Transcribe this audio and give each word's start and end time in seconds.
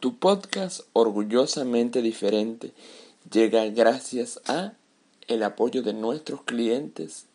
Tu 0.00 0.16
podcast 0.16 0.82
orgullosamente 0.92 2.02
diferente 2.02 2.70
llega 3.32 3.66
gracias 3.66 4.40
a 4.46 4.74
el 5.26 5.42
apoyo 5.42 5.82
de 5.82 5.92
nuestros 5.92 6.44
clientes. 6.44 7.26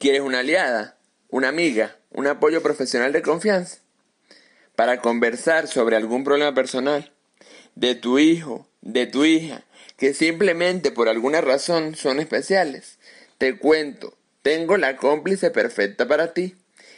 ¿Quieres 0.00 0.22
una 0.22 0.40
aliada, 0.40 0.96
una 1.30 1.46
amiga, 1.46 1.96
un 2.10 2.26
apoyo 2.26 2.60
profesional 2.60 3.12
de 3.12 3.22
confianza? 3.22 3.78
Para 4.74 5.00
conversar 5.00 5.68
sobre 5.68 5.94
algún 5.94 6.24
problema 6.24 6.52
personal 6.54 7.12
de 7.76 7.94
tu 7.94 8.18
hijo, 8.18 8.66
de 8.80 9.06
tu 9.06 9.24
hija, 9.24 9.62
que 9.96 10.12
simplemente 10.12 10.90
por 10.90 11.08
alguna 11.08 11.40
razón 11.40 11.94
son 11.94 12.18
especiales. 12.18 12.98
Te 13.38 13.58
cuento, 13.58 14.12
tengo 14.42 14.76
la 14.76 14.96
cómplice 14.96 15.52
perfecta 15.52 16.08
para 16.08 16.34
ti. 16.34 16.56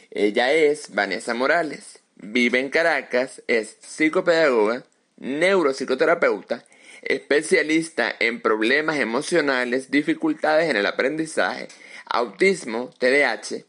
Ella 0.09 0.51
es 0.51 0.95
Vanessa 0.95 1.35
Morales, 1.35 1.99
vive 2.15 2.59
en 2.59 2.71
Caracas, 2.71 3.43
es 3.45 3.77
psicopedagoga, 3.81 4.83
neuropsicoterapeuta, 5.21 6.65
especialista 7.03 8.13
en 8.19 8.41
problemas 8.41 8.97
emocionales, 8.97 9.91
dificultades 9.91 10.69
en 10.69 10.75
el 10.75 10.85
aprendizaje, 10.85 11.67
autismo, 12.05 12.89
TDAH, 12.99 13.63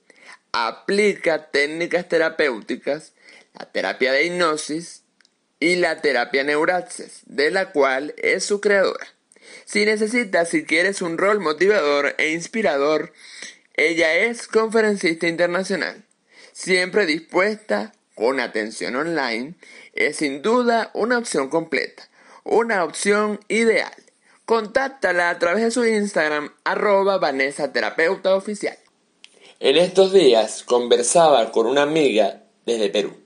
aplica 0.53 1.51
técnicas 1.51 2.09
terapéuticas, 2.09 3.13
la 3.59 3.71
terapia 3.71 4.13
de 4.13 4.25
hipnosis 4.25 5.03
y 5.61 5.77
la 5.77 6.01
terapia 6.01 6.43
neuraxis, 6.43 7.21
de 7.27 7.51
la 7.51 7.71
cual 7.71 8.15
es 8.17 8.45
su 8.45 8.61
creadora. 8.61 9.07
Si 9.67 9.85
necesitas, 9.85 10.49
si 10.49 10.65
quieres 10.65 11.03
un 11.03 11.19
rol 11.19 11.41
motivador 11.41 12.15
e 12.19 12.31
inspirador, 12.31 13.13
ella 13.75 14.15
es 14.15 14.49
conferencista 14.49 15.29
internacional, 15.29 16.05
siempre 16.53 17.07
dispuesta 17.07 17.93
con 18.15 18.41
atención 18.41 18.97
online 18.97 19.55
es 19.93 20.17
sin 20.17 20.43
duda 20.43 20.91
una 20.95 21.19
opción 21.19 21.49
completa, 21.49 22.09
una 22.45 22.85
opción 22.85 23.41
ideal. 23.49 23.93
Contáctala 24.45 25.31
a 25.31 25.39
través 25.39 25.63
de 25.65 25.71
su 25.71 25.85
Instagram 25.85 26.53
arroba 26.65 27.19
Vanessa 27.19 27.73
Oficial. 28.25 28.77
En 29.61 29.77
estos 29.77 30.13
días 30.13 30.65
conversaba 30.65 31.53
con 31.53 31.67
una 31.67 31.83
amiga 31.83 32.43
desde 32.67 32.91
Perú 32.91 33.23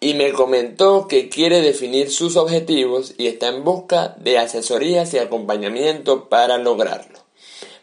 y 0.00 0.14
me 0.14 0.32
comentó 0.32 1.08
que 1.08 1.28
quiere 1.28 1.62
definir 1.62 2.10
sus 2.10 2.36
objetivos 2.36 3.14
y 3.18 3.26
está 3.26 3.48
en 3.48 3.64
busca 3.64 4.14
de 4.18 4.38
asesorías 4.38 5.12
y 5.14 5.18
acompañamiento 5.18 6.28
para 6.28 6.58
lograrlo. 6.58 7.18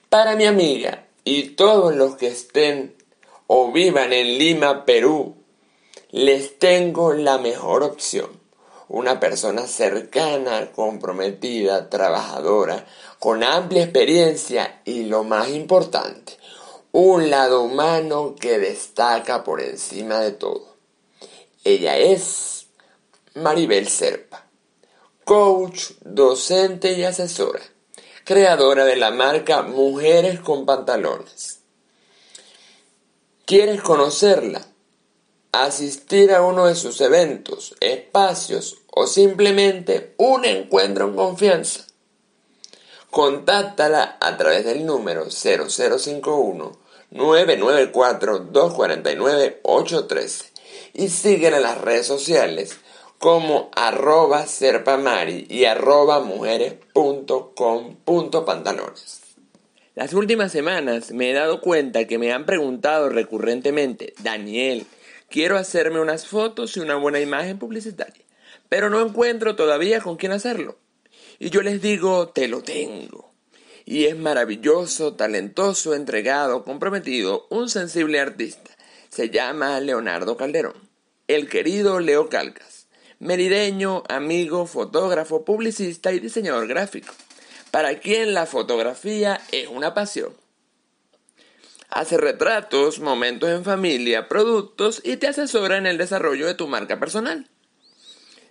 Para 0.09 0.35
mi 0.35 0.45
amiga 0.45 1.07
y 1.23 1.49
todos 1.49 1.95
los 1.95 2.15
que 2.15 2.27
estén 2.27 2.95
o 3.47 3.71
vivan 3.71 4.13
en 4.13 4.37
Lima, 4.37 4.85
Perú, 4.85 5.35
les 6.13 6.59
tengo 6.59 7.13
la 7.13 7.39
mejor 7.39 7.81
opción. 7.81 8.39
Una 8.87 9.19
persona 9.19 9.65
cercana, 9.65 10.71
comprometida, 10.71 11.89
trabajadora, 11.89 12.85
con 13.17 13.43
amplia 13.43 13.85
experiencia 13.85 14.79
y 14.85 15.05
lo 15.05 15.23
más 15.23 15.49
importante, 15.49 16.37
un 16.91 17.31
lado 17.31 17.63
humano 17.63 18.35
que 18.39 18.59
destaca 18.59 19.43
por 19.43 19.59
encima 19.59 20.19
de 20.19 20.33
todo. 20.33 20.75
Ella 21.63 21.97
es 21.97 22.67
Maribel 23.33 23.87
Serpa, 23.87 24.45
coach, 25.25 25.93
docente 26.01 26.93
y 26.93 27.05
asesora, 27.05 27.61
creadora 28.23 28.85
de 28.85 28.97
la 28.97 29.09
marca 29.09 29.63
Mujeres 29.63 30.39
con 30.41 30.67
Pantalones. 30.67 31.61
¿Quieres 33.45 33.81
conocerla? 33.81 34.72
Asistir 35.53 36.33
a 36.33 36.41
uno 36.41 36.65
de 36.65 36.75
sus 36.75 36.99
eventos, 36.99 37.75
espacios 37.79 38.79
o 38.91 39.07
simplemente 39.07 40.13
un 40.17 40.43
encuentro 40.45 41.07
en 41.07 41.15
confianza. 41.15 41.85
Contáctala 43.09 44.17
a 44.19 44.35
través 44.37 44.65
del 44.65 44.85
número 44.85 45.29
0051 45.29 46.83
994 47.11 48.39
249 48.39 49.61
813 49.63 50.53
y 50.93 51.07
síguela 51.09 51.57
en 51.57 51.63
las 51.63 51.79
redes 51.79 52.07
sociales 52.07 52.77
como 53.19 53.69
arroba 53.75 54.47
serpamari 54.47 55.45
y 55.49 55.65
arroba 55.65 56.21
mujeres.com.pantalones. 56.21 59.19
Las 59.95 60.13
últimas 60.13 60.51
semanas 60.51 61.11
me 61.11 61.29
he 61.29 61.33
dado 61.33 61.61
cuenta 61.61 62.05
que 62.05 62.17
me 62.17 62.33
han 62.33 62.47
preguntado 62.47 63.09
recurrentemente, 63.09 64.15
Daniel, 64.23 64.87
Quiero 65.33 65.57
hacerme 65.57 65.99
unas 65.99 66.27
fotos 66.27 66.77
y 66.77 66.79
una 66.79 66.93
buena 66.93 67.19
imagen 67.19 67.57
publicitaria, 67.57 68.23
pero 68.69 68.91
no 68.91 69.01
encuentro 69.01 69.55
todavía 69.55 69.99
con 69.99 70.15
quién 70.15 70.31
hacerlo. 70.31 70.77
Y 71.39 71.49
yo 71.49 71.63
les 71.63 71.81
digo, 71.81 72.27
te 72.27 72.47
lo 72.47 72.61
tengo. 72.61 73.33
Y 73.83 74.05
es 74.05 74.15
maravilloso, 74.15 75.15
talentoso, 75.15 75.95
entregado, 75.95 76.63
comprometido, 76.63 77.47
un 77.49 77.67
sensible 77.67 78.19
artista. 78.19 78.69
Se 79.09 79.31
llama 79.31 79.79
Leonardo 79.79 80.37
Calderón. 80.37 80.75
El 81.27 81.49
querido 81.49 81.99
Leo 81.99 82.29
Calcas. 82.29 82.85
Merideño, 83.17 84.03
amigo, 84.09 84.67
fotógrafo, 84.67 85.43
publicista 85.43 86.13
y 86.13 86.19
diseñador 86.19 86.67
gráfico. 86.67 87.11
Para 87.71 87.97
quien 87.97 88.35
la 88.35 88.45
fotografía 88.45 89.41
es 89.51 89.67
una 89.67 89.95
pasión 89.95 90.42
hace 91.93 92.17
retratos, 92.17 92.99
momentos 92.99 93.49
en 93.49 93.63
familia, 93.63 94.27
productos 94.27 95.01
y 95.03 95.17
te 95.17 95.27
asesora 95.27 95.77
en 95.77 95.85
el 95.85 95.97
desarrollo 95.97 96.45
de 96.47 96.55
tu 96.55 96.67
marca 96.67 96.99
personal. 96.99 97.49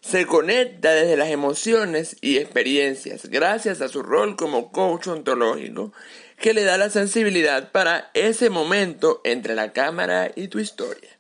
Se 0.01 0.27
conecta 0.27 0.93
desde 0.93 1.17
las 1.17 1.29
emociones 1.29 2.17
y 2.21 2.39
experiencias 2.39 3.27
gracias 3.27 3.81
a 3.81 3.89
su 3.89 4.03
rol 4.03 4.37
como 4.37 4.73
coach 4.73 5.07
ontológico 5.07 5.93
que 6.39 6.55
le 6.55 6.65
da 6.65 6.77
la 6.77 6.91
sensibilidad 6.91 7.71
para 7.71 8.11
ese 8.15 8.51
momento 8.51 9.21
entre 9.25 9.55
la 9.55 9.73
cámara 9.73 10.33
y 10.35 10.49
tu 10.49 10.59
historia. 10.59 11.11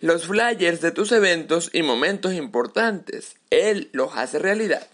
Los 0.00 0.26
flyers 0.26 0.80
de 0.80 0.92
tus 0.92 1.10
eventos 1.10 1.70
y 1.72 1.82
momentos 1.82 2.34
importantes, 2.34 3.34
él 3.50 3.90
los 3.92 4.16
hace 4.16 4.38
realidad. 4.38 4.86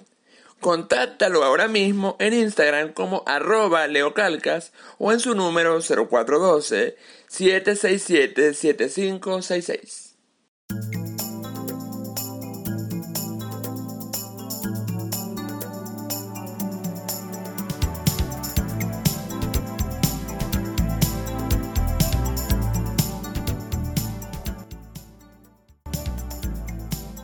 Contáctalo 0.64 1.44
ahora 1.44 1.69
mismo 1.69 2.16
en 2.19 2.32
Instagram 2.32 2.94
como 2.94 3.22
arroba 3.26 3.86
leocalcas 3.86 4.72
o 4.97 5.12
en 5.12 5.20
su 5.20 5.34
número 5.34 5.78
0412 5.82 6.97
767 7.28 8.54
7566. 8.54 10.14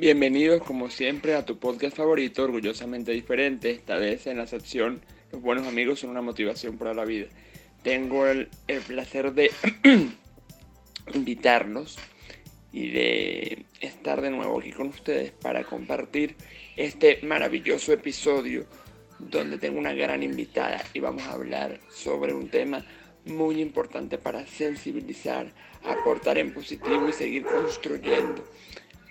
Bienvenidos 0.00 0.62
como 0.62 0.88
siempre 0.88 1.34
a 1.34 1.44
tu 1.44 1.58
podcast 1.58 1.94
favorito, 1.94 2.42
orgullosamente 2.42 3.12
diferente, 3.12 3.70
esta 3.70 3.98
vez 3.98 4.26
en 4.26 4.38
la 4.38 4.46
sección 4.46 5.02
Los 5.30 5.42
buenos 5.42 5.66
amigos 5.66 6.00
son 6.00 6.08
una 6.08 6.22
motivación 6.22 6.78
para 6.78 6.94
la 6.94 7.04
vida. 7.04 7.26
Tengo 7.82 8.26
el, 8.26 8.48
placer 8.86 9.34
de 9.34 9.50
invitarlos 11.12 11.98
y 12.72 12.88
de 12.92 13.66
estar 13.82 14.22
de 14.22 14.30
nuevo 14.30 14.58
aquí 14.58 14.72
con 14.72 14.88
ustedes 14.88 15.32
para 15.32 15.64
compartir 15.64 16.34
este 16.76 17.20
maravilloso 17.22 17.92
episodio 17.92 18.64
donde 19.18 19.58
tengo 19.58 19.78
una 19.78 19.92
gran 19.92 20.22
invitada 20.22 20.82
y 20.94 21.00
vamos 21.00 21.24
a 21.24 21.32
hablar 21.32 21.78
sobre 21.90 22.32
un 22.32 22.48
tema 22.48 22.86
muy 23.26 23.60
importante 23.60 24.16
para 24.16 24.46
sensibilizar, 24.46 25.52
aportar 25.84 26.38
en 26.38 26.54
positivo 26.54 27.06
y 27.06 27.12
seguir 27.12 27.42
construyendo 27.42 28.46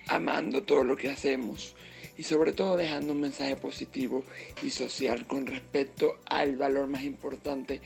amando 0.10 0.64
todo 0.64 0.84
lo 0.84 0.98
que 0.98 1.10
hacemos 1.10 1.76
y 2.18 2.24
sobre 2.24 2.52
todo 2.52 2.76
dejando 2.76 3.14
un 3.14 3.22
mensaje 3.22 3.56
positivo 3.56 4.26
y 4.62 4.72
social 4.72 5.26
con 5.26 5.48
respecto 5.48 6.18
al 6.26 6.58
valor 6.58 6.88
más 6.88 7.04
importante 7.04 7.80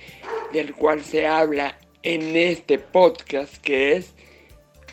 del 0.51 0.73
cual 0.73 1.03
se 1.03 1.27
habla 1.27 1.77
en 2.01 2.35
este 2.35 2.79
podcast 2.79 3.57
que 3.57 3.93
es 3.93 4.13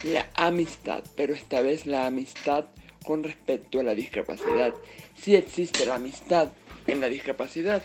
la 0.02 0.28
amistad, 0.34 1.02
pero 1.16 1.34
esta 1.34 1.60
vez 1.62 1.86
la 1.86 2.06
amistad 2.06 2.66
con 3.04 3.22
respecto 3.22 3.80
a 3.80 3.82
la 3.82 3.94
discapacidad. 3.94 4.74
Si 5.16 5.34
existe 5.34 5.86
la 5.86 5.96
amistad 5.96 6.50
en 6.86 7.00
la 7.00 7.08
discapacidad, 7.08 7.82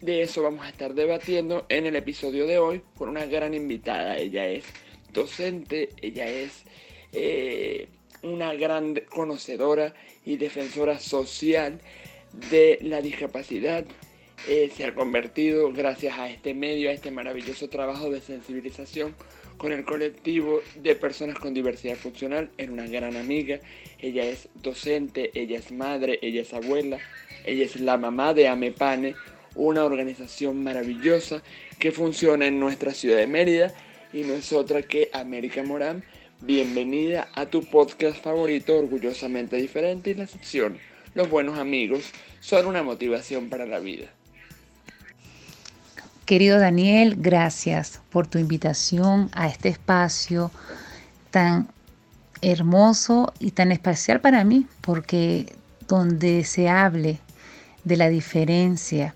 de 0.00 0.22
eso 0.22 0.42
vamos 0.42 0.66
a 0.66 0.68
estar 0.68 0.94
debatiendo 0.94 1.66
en 1.68 1.86
el 1.86 1.96
episodio 1.96 2.46
de 2.46 2.58
hoy 2.58 2.82
con 2.96 3.08
una 3.08 3.26
gran 3.26 3.54
invitada. 3.54 4.18
Ella 4.18 4.46
es 4.46 4.64
docente, 5.12 5.90
ella 6.02 6.26
es 6.26 6.64
eh, 7.12 7.88
una 8.24 8.54
gran 8.54 8.94
conocedora 9.10 9.94
y 10.24 10.36
defensora 10.36 10.98
social 10.98 11.80
de 12.50 12.78
la 12.82 13.00
discapacidad. 13.00 13.84
Eh, 14.48 14.70
se 14.76 14.84
ha 14.84 14.94
convertido, 14.94 15.72
gracias 15.72 16.18
a 16.18 16.28
este 16.28 16.54
medio, 16.54 16.90
a 16.90 16.92
este 16.92 17.10
maravilloso 17.10 17.68
trabajo 17.68 18.10
de 18.10 18.20
sensibilización 18.20 19.14
con 19.56 19.72
el 19.72 19.84
colectivo 19.84 20.60
de 20.76 20.96
personas 20.96 21.38
con 21.38 21.54
diversidad 21.54 21.96
funcional, 21.96 22.50
en 22.58 22.72
una 22.72 22.86
gran 22.86 23.16
amiga. 23.16 23.60
Ella 24.00 24.24
es 24.24 24.48
docente, 24.54 25.30
ella 25.34 25.58
es 25.58 25.70
madre, 25.70 26.18
ella 26.22 26.42
es 26.42 26.52
abuela, 26.52 26.98
ella 27.44 27.64
es 27.64 27.80
la 27.80 27.96
mamá 27.96 28.34
de 28.34 28.48
Amepane, 28.48 29.14
una 29.54 29.84
organización 29.84 30.62
maravillosa 30.62 31.42
que 31.78 31.92
funciona 31.92 32.46
en 32.46 32.58
nuestra 32.58 32.92
ciudad 32.92 33.18
de 33.18 33.26
Mérida 33.26 33.72
y 34.12 34.22
no 34.22 34.34
es 34.34 34.52
otra 34.52 34.82
que 34.82 35.08
América 35.12 35.62
Morán. 35.62 36.04
Bienvenida 36.40 37.28
a 37.34 37.46
tu 37.46 37.64
podcast 37.64 38.22
favorito, 38.22 38.76
orgullosamente 38.76 39.56
diferente, 39.56 40.10
y 40.10 40.14
la 40.14 40.26
sección 40.26 40.78
Los 41.14 41.30
buenos 41.30 41.58
amigos 41.58 42.10
son 42.40 42.66
una 42.66 42.82
motivación 42.82 43.48
para 43.48 43.66
la 43.66 43.78
vida. 43.78 44.06
Querido 46.26 46.58
Daniel, 46.58 47.16
gracias 47.18 48.00
por 48.10 48.26
tu 48.26 48.38
invitación 48.38 49.30
a 49.32 49.46
este 49.46 49.68
espacio 49.68 50.50
tan 51.30 51.68
hermoso 52.42 53.32
y 53.38 53.52
tan 53.52 53.72
especial 53.72 54.20
para 54.20 54.44
mí, 54.44 54.66
porque 54.80 55.46
donde 55.88 56.44
se 56.44 56.68
hable 56.68 57.20
de 57.84 57.96
la 57.96 58.08
diferencia, 58.08 59.14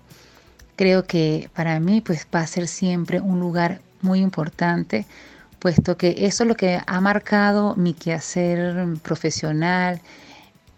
creo 0.75 1.05
que 1.05 1.49
para 1.53 1.79
mí 1.79 2.01
pues 2.01 2.25
va 2.33 2.41
a 2.41 2.47
ser 2.47 2.67
siempre 2.67 3.19
un 3.19 3.39
lugar 3.39 3.81
muy 4.01 4.19
importante, 4.19 5.05
puesto 5.59 5.97
que 5.97 6.25
eso 6.25 6.43
es 6.43 6.47
lo 6.47 6.55
que 6.55 6.81
ha 6.85 7.01
marcado 7.01 7.75
mi 7.75 7.93
quehacer 7.93 8.87
profesional, 9.01 10.01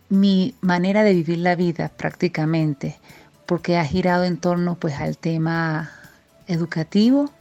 mi 0.10 0.56
manera 0.62 1.04
de 1.04 1.14
vivir 1.14 1.38
la 1.38 1.56
vida 1.56 1.90
prácticamente, 1.90 2.98
porque 3.46 3.78
ha 3.78 3.86
girado 3.86 4.24
en 4.24 4.38
torno 4.38 4.76
pues 4.76 4.96
al 4.96 5.18
tema 5.18 5.92
educativo, 6.48 7.32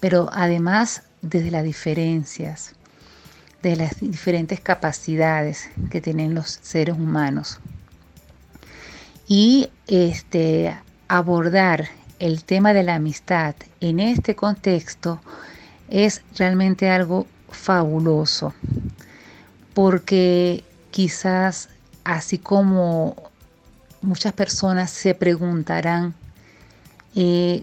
pero 0.00 0.30
además 0.32 1.02
desde 1.20 1.50
las 1.50 1.64
diferencias, 1.64 2.74
de 3.62 3.76
las 3.76 4.00
diferentes 4.00 4.60
capacidades 4.60 5.68
que 5.90 6.00
tienen 6.00 6.34
los 6.34 6.58
seres 6.62 6.96
humanos. 6.96 7.58
Y 9.26 9.70
este, 9.88 10.76
abordar 11.08 11.88
el 12.18 12.44
tema 12.44 12.72
de 12.72 12.84
la 12.84 12.94
amistad 12.94 13.54
en 13.80 14.00
este 14.00 14.34
contexto 14.34 15.20
es 15.88 16.22
realmente 16.36 16.90
algo 16.90 17.26
fabuloso, 17.50 18.52
porque 19.74 20.64
quizás 20.90 21.68
así 22.04 22.38
como 22.38 23.16
muchas 24.00 24.32
personas 24.32 24.90
se 24.90 25.14
preguntarán 25.14 26.14
eh, 27.14 27.62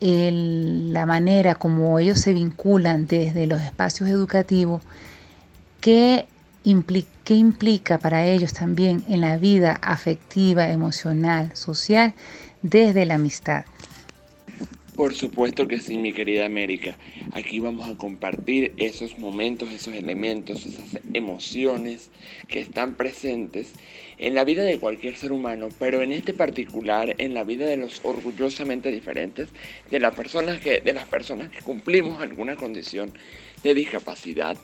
la 0.00 1.04
manera 1.06 1.54
como 1.54 1.98
ellos 1.98 2.18
se 2.18 2.32
vinculan 2.32 3.06
desde 3.06 3.46
los 3.46 3.60
espacios 3.60 4.08
educativos, 4.08 4.82
¿qué 5.80 6.26
implica, 6.64 7.10
qué 7.24 7.34
implica 7.34 7.98
para 7.98 8.26
ellos 8.26 8.52
también 8.52 9.04
en 9.08 9.20
la 9.20 9.36
vida 9.36 9.78
afectiva, 9.82 10.68
emocional, 10.68 11.54
social, 11.54 12.14
desde 12.62 13.06
la 13.06 13.14
amistad. 13.14 13.64
Por 15.00 15.14
supuesto 15.14 15.66
que 15.66 15.78
sí, 15.78 15.96
mi 15.96 16.12
querida 16.12 16.44
América. 16.44 16.94
Aquí 17.32 17.58
vamos 17.58 17.88
a 17.88 17.96
compartir 17.96 18.74
esos 18.76 19.18
momentos, 19.18 19.72
esos 19.72 19.94
elementos, 19.94 20.66
esas 20.66 21.00
emociones 21.14 22.10
que 22.48 22.60
están 22.60 22.96
presentes 22.96 23.72
en 24.18 24.34
la 24.34 24.44
vida 24.44 24.62
de 24.62 24.78
cualquier 24.78 25.16
ser 25.16 25.32
humano, 25.32 25.70
pero 25.78 26.02
en 26.02 26.12
este 26.12 26.34
particular 26.34 27.14
en 27.16 27.32
la 27.32 27.44
vida 27.44 27.64
de 27.64 27.78
los 27.78 28.02
orgullosamente 28.04 28.90
diferentes, 28.92 29.48
de 29.90 30.00
las 30.00 30.14
personas 30.14 30.60
que, 30.60 30.82
de 30.82 30.92
las 30.92 31.08
personas 31.08 31.48
que 31.48 31.62
cumplimos 31.62 32.20
alguna 32.20 32.56
condición 32.56 33.10
de 33.62 33.72
discapacidad 33.72 34.58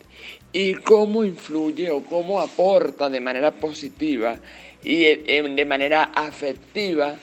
y 0.53 0.75
cómo 0.75 1.25
influye 1.25 1.91
o 1.91 2.05
cómo 2.05 2.43
aporta 2.43 3.09
de 3.09 3.21
manera 3.21 3.53
positiva 3.53 4.39
y 4.85 4.99
de 4.99 5.65
manera 5.67 6.05
afectiva 6.15 7.17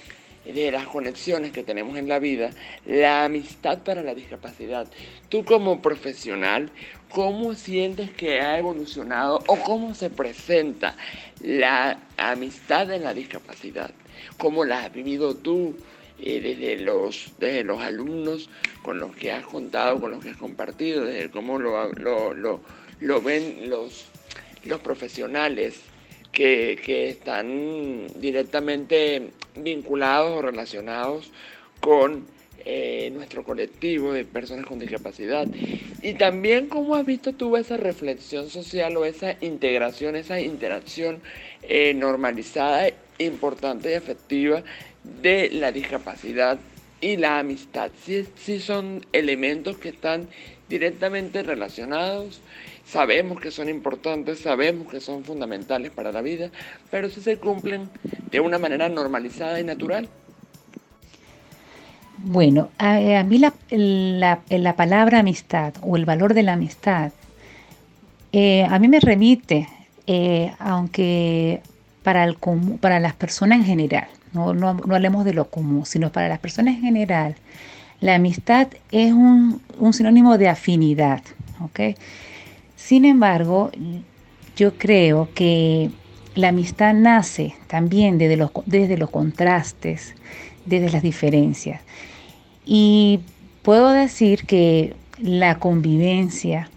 de 0.45 0.71
las 0.71 0.87
conexiones 0.87 1.51
que 1.51 1.63
tenemos 1.63 1.97
en 1.97 2.07
la 2.07 2.19
vida, 2.19 2.51
la 2.85 3.25
amistad 3.25 3.79
para 3.79 4.03
la 4.03 4.13
discapacidad. 4.13 4.87
Tú 5.29 5.45
como 5.45 5.81
profesional, 5.81 6.69
¿cómo 7.09 7.53
sientes 7.53 8.11
que 8.11 8.41
ha 8.41 8.57
evolucionado 8.59 9.41
o 9.47 9.57
cómo 9.57 9.95
se 9.95 10.09
presenta 10.09 10.95
la 11.41 11.99
amistad 12.17 12.91
en 12.91 13.03
la 13.03 13.13
discapacidad? 13.13 13.91
¿Cómo 14.37 14.65
la 14.65 14.85
has 14.85 14.93
vivido 14.93 15.35
tú 15.35 15.77
eh, 16.19 16.41
desde, 16.41 16.77
los, 16.83 17.33
desde 17.39 17.63
los 17.63 17.81
alumnos 17.81 18.49
con 18.81 18.99
los 18.99 19.15
que 19.15 19.31
has 19.31 19.45
contado, 19.45 19.99
con 19.99 20.11
los 20.11 20.23
que 20.23 20.31
has 20.31 20.37
compartido, 20.37 21.05
desde 21.05 21.31
cómo 21.31 21.57
lo, 21.57 21.91
lo, 21.93 22.33
lo, 22.33 22.59
lo 22.99 23.21
ven 23.21 23.69
los, 23.69 24.07
los 24.65 24.81
profesionales? 24.81 25.92
Que, 26.33 27.09
están 27.09 28.07
directamente 28.19 29.29
vinculados 29.55 30.37
o 30.37 30.41
relacionados 30.41 31.31
con 31.79 32.25
eh, 32.65 33.11
nuestro 33.13 33.43
colectivo 33.43 34.13
de 34.13 34.25
personas 34.25 34.65
con 34.65 34.79
discapacidad. 34.79 35.47
Y 36.01 36.13
también 36.15 36.67
cómo 36.67 36.95
has 36.95 37.05
visto 37.05 37.33
tú 37.33 37.55
esa 37.55 37.77
reflexión 37.77 38.49
social 38.49 38.97
o 38.97 39.05
esa 39.05 39.37
integración, 39.41 40.15
esa 40.15 40.41
interacción 40.41 41.21
eh, 41.61 41.93
normalizada, 41.93 42.89
importante 43.19 43.91
y 43.91 43.93
efectiva 43.93 44.63
de 45.21 45.49
la 45.51 45.71
discapacidad 45.71 46.57
y 47.03 47.17
la 47.17 47.39
amistad. 47.39 47.91
Si, 48.03 48.25
si 48.35 48.59
son 48.59 49.05
elementos 49.11 49.77
que 49.77 49.89
están 49.89 50.27
directamente 50.69 51.43
relacionados 51.43 52.41
Sabemos 52.85 53.39
que 53.39 53.49
son 53.49 53.69
importantes, 53.69 54.39
sabemos 54.39 54.87
que 54.87 54.99
son 54.99 55.23
fundamentales 55.23 55.91
para 55.91 56.11
la 56.11 56.21
vida, 56.21 56.49
pero 56.91 57.09
si 57.09 57.21
se 57.21 57.37
cumplen 57.37 57.89
de 58.29 58.39
una 58.39 58.59
manera 58.59 58.89
normalizada 58.89 59.59
y 59.59 59.63
natural. 59.63 60.09
Bueno, 62.17 62.69
a, 62.77 63.23
mí 63.23 63.39
la, 63.39 63.53
la, 64.49 64.75
palabra 64.75 65.19
amistad 65.19 65.73
o 65.81 65.97
el 65.97 66.05
valor 66.05 66.33
de 66.33 66.43
la 66.43 66.53
amistad, 66.53 67.11
eh, 68.31 68.65
a 68.69 68.79
mí 68.79 68.87
me 68.87 68.99
remite, 68.99 69.67
eh, 70.05 70.53
aunque 70.59 71.61
para, 72.03 72.23
el 72.25 72.37
para 72.79 72.99
las 72.99 73.13
personas 73.13 73.59
en 73.59 73.65
general, 73.65 74.07
no, 74.33 74.53
no, 74.53 74.73
no, 74.73 74.95
hablemos 74.95 75.25
de 75.25 75.33
lo 75.33 75.49
común, 75.49 75.85
sino 75.85 76.11
para 76.11 76.29
las 76.29 76.39
personas 76.39 76.75
en 76.75 76.81
general, 76.81 77.35
la 78.01 78.15
amistad 78.15 78.67
es 78.91 79.13
un, 79.13 79.61
un 79.79 79.93
sinónimo 79.93 80.37
de 80.37 80.49
afinidad, 80.49 81.21
¿ok? 81.61 81.97
Sin 82.75 83.05
embargo, 83.05 83.71
yo 84.55 84.77
creo 84.77 85.29
que 85.33 85.89
la 86.35 86.49
amistad 86.49 86.93
nace 86.93 87.55
también 87.67 88.17
desde 88.17 88.37
los, 88.37 88.51
desde 88.65 88.97
los 88.97 89.09
contrastes, 89.09 90.15
desde 90.65 90.89
las 90.91 91.03
diferencias. 91.03 91.81
Y 92.65 93.21
puedo 93.61 93.89
decir 93.91 94.45
que 94.45 94.95
la 95.19 95.59
convivencia 95.59 96.69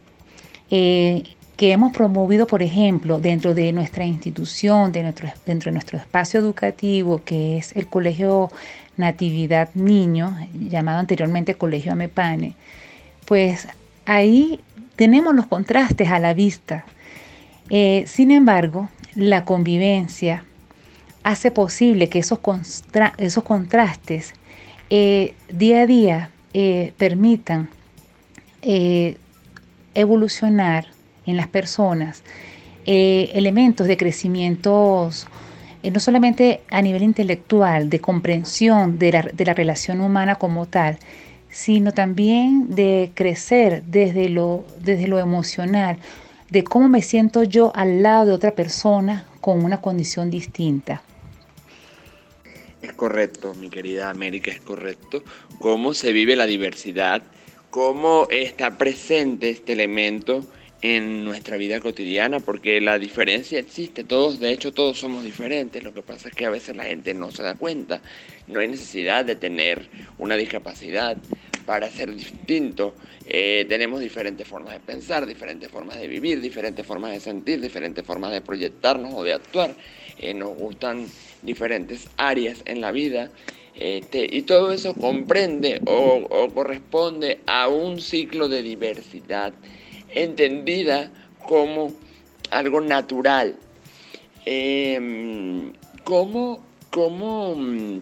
eh, 0.71 1.23
que 1.57 1.73
hemos 1.73 1.93
promovido, 1.93 2.47
por 2.47 2.63
ejemplo, 2.63 3.19
dentro 3.19 3.55
de 3.55 3.73
nuestra 3.73 4.05
institución, 4.05 4.93
dentro 4.93 5.29
de 5.47 5.73
nuestro 5.73 5.99
espacio 5.99 6.39
educativo, 6.39 7.23
que 7.25 7.57
es 7.57 7.75
el 7.75 7.87
Colegio 7.87 8.51
Natividad 8.97 9.71
Niño, 9.75 10.37
llamado 10.53 10.99
anteriormente 10.99 11.55
Colegio 11.55 11.93
Amepane, 11.93 12.55
pues 13.25 13.69
ahí 14.05 14.61
tenemos 14.97 15.35
los 15.35 15.47
contrastes 15.47 16.11
a 16.11 16.19
la 16.19 16.35
vista. 16.35 16.85
Eh, 17.71 18.05
sin 18.07 18.31
embargo, 18.31 18.91
la 19.15 19.45
convivencia 19.45 20.45
hace 21.23 21.51
posible 21.51 22.11
que 22.11 22.19
esos, 22.19 22.39
esos 23.17 23.45
contrastes 23.45 24.35
eh, 24.91 25.35
día 25.49 25.83
a 25.83 25.87
día 25.87 26.31
eh, 26.53 26.93
permitan 26.99 27.71
evolucionar 29.95 30.87
en 31.26 31.37
las 31.37 31.49
personas 31.49 32.23
elementos 32.85 33.88
de 33.88 33.97
crecimientos 33.97 35.26
no 35.90 36.00
solamente 36.00 36.62
a 36.71 36.83
nivel 36.83 37.02
intelectual, 37.02 37.90
de 37.90 38.00
comprensión 38.00 38.99
de 38.99 39.12
la, 39.12 39.23
de 39.23 39.45
la 39.45 39.54
relación 39.54 40.00
humana 40.00 40.37
como 40.37 40.66
tal, 40.66 40.99
sino 41.49 41.92
también 41.92 42.75
de 42.75 43.12
crecer 43.14 43.83
desde 43.85 44.28
lo, 44.28 44.64
desde 44.80 45.06
lo 45.06 45.18
emocional, 45.18 45.99
de 46.50 46.64
cómo 46.64 46.88
me 46.88 47.02
siento 47.02 47.42
yo 47.45 47.73
al 47.75 48.02
lado 48.02 48.26
de 48.26 48.33
otra 48.33 48.54
persona 48.54 49.26
con 49.40 49.64
una 49.64 49.80
condición 49.80 50.30
distinta. 50.30 51.02
Es 52.83 52.92
correcto, 52.92 53.54
mi 53.54 53.71
querida 53.71 54.11
América, 54.11 54.50
es 54.50 54.61
correcto. 54.61 55.23
Cómo 55.59 55.95
se 55.95 56.12
vive 56.12 56.37
la 56.37 56.47
diversidad, 56.47 57.23
cómo 57.71 58.28
está 58.30 58.76
presente 58.78 59.50
este 59.50 59.73
elemento 59.73 60.45
en 60.83 61.25
nuestra 61.25 61.56
vida 61.56 61.80
cotidiana, 61.80 62.40
porque 62.40 62.80
la 62.80 62.99
diferencia 62.99 63.59
existe, 63.59 64.04
todos, 64.04 64.38
de 64.40 64.50
hecho 64.50 64.73
todos 64.73 64.99
somos 64.99 65.25
diferentes, 65.25 65.83
lo 65.83 65.95
que 65.95 66.02
pasa 66.02 66.28
es 66.28 66.35
que 66.35 66.45
a 66.45 66.50
veces 66.50 66.76
la 66.76 66.85
gente 66.85 67.14
no 67.14 67.30
se 67.30 67.42
da 67.42 67.54
cuenta, 67.54 68.02
no 68.47 68.61
hay 68.61 68.68
necesidad 68.68 69.25
de 69.25 69.37
tener 69.37 69.88
una 70.18 70.37
discapacidad 70.37 71.16
para 71.64 71.90
ser 71.90 72.14
distinto, 72.14 72.95
eh, 73.25 73.64
tenemos 73.68 74.00
diferentes 74.00 74.47
formas 74.47 74.75
de 74.75 74.80
pensar, 74.80 75.26
diferentes 75.26 75.68
formas 75.71 75.99
de 75.99 76.06
vivir, 76.06 76.40
diferentes 76.40 76.87
formas 76.87 77.12
de 77.12 77.21
sentir, 77.21 77.61
diferentes 77.61 78.04
formas 78.04 78.33
de 78.33 78.40
proyectarnos 78.40 79.14
o 79.14 79.25
de 79.25 79.33
actuar, 79.33 79.75
eh, 80.18 80.35
nos 80.35 80.56
gustan 80.56 81.06
diferentes 81.42 82.09
áreas 82.16 82.62
en 82.66 82.80
la 82.80 82.92
vida. 82.92 83.30
Este, 83.75 84.26
y 84.30 84.42
todo 84.42 84.73
eso 84.73 84.95
comprende 84.95 85.83
o 85.85 86.50
corresponde 86.54 87.40
a 87.47 87.68
un 87.68 88.00
ciclo 88.00 88.49
de 88.49 88.62
diversidad 88.62 89.52
entendida 90.17 91.11
como 91.47 91.93
algo 92.51 92.81
natural. 92.81 93.57
Em, 94.45 95.73
¿cómo, 96.05 96.61
mm, 97.57 98.01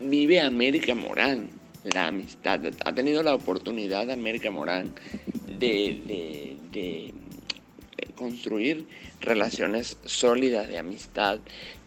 vive 0.00 0.40
América 0.40 0.94
Morán 0.94 1.50
la 1.84 2.08
amistad? 2.08 2.60
¿Ha 2.84 2.92
tenido 2.92 3.22
la 3.22 3.34
oportunidad 3.34 4.10
América 4.10 4.50
Morán 4.50 4.92
de, 5.58 6.56
de 6.72 7.14
construir 8.16 8.86
relaciones 9.20 9.96
sólidas 10.04 10.68
de 10.68 10.78
amistad, 10.78 11.38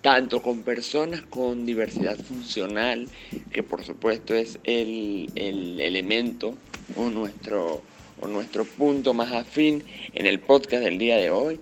tanto 0.02 0.42
con 0.42 0.64
personas 0.64 1.22
con 1.22 1.66
diversidad 1.66 2.18
funcional, 2.18 3.10
que 3.52 3.64
por 3.64 3.84
supuesto 3.84 4.34
es 4.36 4.60
el, 4.64 5.30
el 5.36 5.82
elemento 5.82 6.56
o 6.96 7.10
nuestro 7.10 7.82
o 8.22 8.28
nuestro 8.28 8.66
punto 8.66 9.14
más 9.14 9.32
afín 9.32 9.84
en 10.14 10.26
el 10.26 10.40
podcast 10.40 10.84
del 10.84 10.98
día 10.98 11.18
de 11.18 11.30
hoy, 11.30 11.60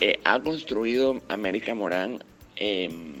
eh, 0.00 0.20
ha 0.24 0.40
construido 0.40 1.20
América 1.28 1.74
Morán 1.74 2.22
em, 2.56 3.14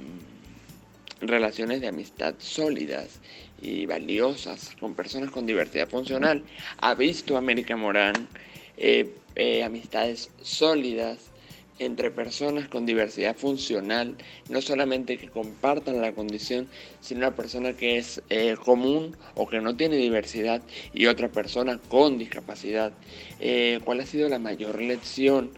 relaciones 1.20 1.80
de 1.80 1.88
amistad 1.88 2.34
sólidas 2.38 3.20
y 3.60 3.86
valiosas 3.86 4.76
con 4.78 4.94
personas 4.94 5.30
con 5.30 5.46
diversidad 5.46 5.88
funcional. 5.88 6.44
Ha 6.80 6.94
visto 6.94 7.36
América 7.36 7.76
Morán 7.76 8.28
eh, 8.76 9.12
eh, 9.34 9.64
amistades 9.64 10.30
sólidas 10.42 11.30
entre 11.78 12.10
personas 12.10 12.68
con 12.68 12.86
diversidad 12.86 13.36
funcional, 13.36 14.16
no 14.48 14.60
solamente 14.60 15.18
que 15.18 15.28
compartan 15.28 16.00
la 16.00 16.12
condición, 16.12 16.68
sino 17.00 17.20
una 17.20 17.36
persona 17.36 17.74
que 17.74 17.98
es 17.98 18.22
eh, 18.30 18.56
común 18.64 19.16
o 19.34 19.46
que 19.48 19.60
no 19.60 19.76
tiene 19.76 19.96
diversidad 19.96 20.62
y 20.92 21.06
otra 21.06 21.28
persona 21.28 21.78
con 21.88 22.18
discapacidad. 22.18 22.92
Eh, 23.40 23.80
¿Cuál 23.84 24.00
ha 24.00 24.06
sido 24.06 24.28
la 24.28 24.38
mayor 24.38 24.80
lección 24.80 25.50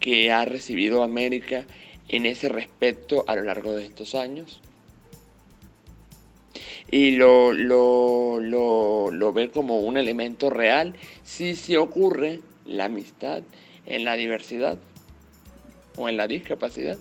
que 0.00 0.30
ha 0.30 0.44
recibido 0.44 1.02
América 1.02 1.64
en 2.08 2.26
ese 2.26 2.48
respecto 2.48 3.24
a 3.26 3.36
lo 3.36 3.42
largo 3.42 3.72
de 3.72 3.86
estos 3.86 4.14
años? 4.14 4.60
y 6.90 7.12
lo, 7.12 7.52
lo, 7.52 8.38
lo, 8.40 9.10
lo, 9.10 9.32
ve 9.32 9.50
como 9.50 9.80
un 9.80 9.96
elemento 9.96 10.50
real 10.50 10.94
si 11.24 11.56
se 11.56 11.78
ocurre 11.78 12.40
la 12.66 12.84
amistad 12.84 13.42
en 13.86 14.04
la 14.04 14.14
diversidad 14.14 14.78
o 15.96 16.08
en 16.08 16.16
la 16.16 16.26
discapacidad? 16.26 16.96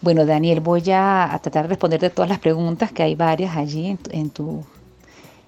Bueno, 0.00 0.26
Daniel, 0.26 0.60
voy 0.60 0.82
a, 0.92 1.38
tratar 1.42 1.64
de 1.64 1.70
responderte 1.70 2.10
todas 2.10 2.28
las 2.28 2.38
preguntas, 2.38 2.92
que 2.92 3.02
hay 3.02 3.14
varias 3.14 3.56
allí 3.56 3.98
en, 4.10 4.30
tu, 4.30 4.64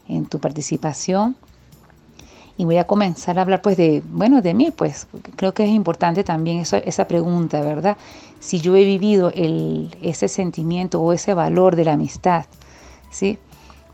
en 0.08 0.26
tu 0.26 0.38
participación. 0.38 1.36
Y 2.56 2.64
voy 2.64 2.78
a 2.78 2.84
comenzar 2.84 3.38
a 3.38 3.42
hablar 3.42 3.62
pues 3.62 3.76
de, 3.76 4.02
bueno, 4.04 4.42
de 4.42 4.54
mí, 4.54 4.72
pues 4.72 5.06
creo 5.36 5.54
que 5.54 5.64
es 5.64 5.70
importante 5.70 6.24
también 6.24 6.58
esa 6.58 7.06
pregunta, 7.06 7.60
¿verdad? 7.60 7.96
Si 8.40 8.60
yo 8.60 8.74
he 8.74 8.84
vivido 8.84 9.30
el, 9.32 9.96
ese 10.02 10.26
sentimiento 10.26 11.00
o 11.00 11.12
ese 11.12 11.34
valor 11.34 11.76
de 11.76 11.84
la 11.84 11.92
amistad, 11.92 12.46
¿sí? 13.10 13.38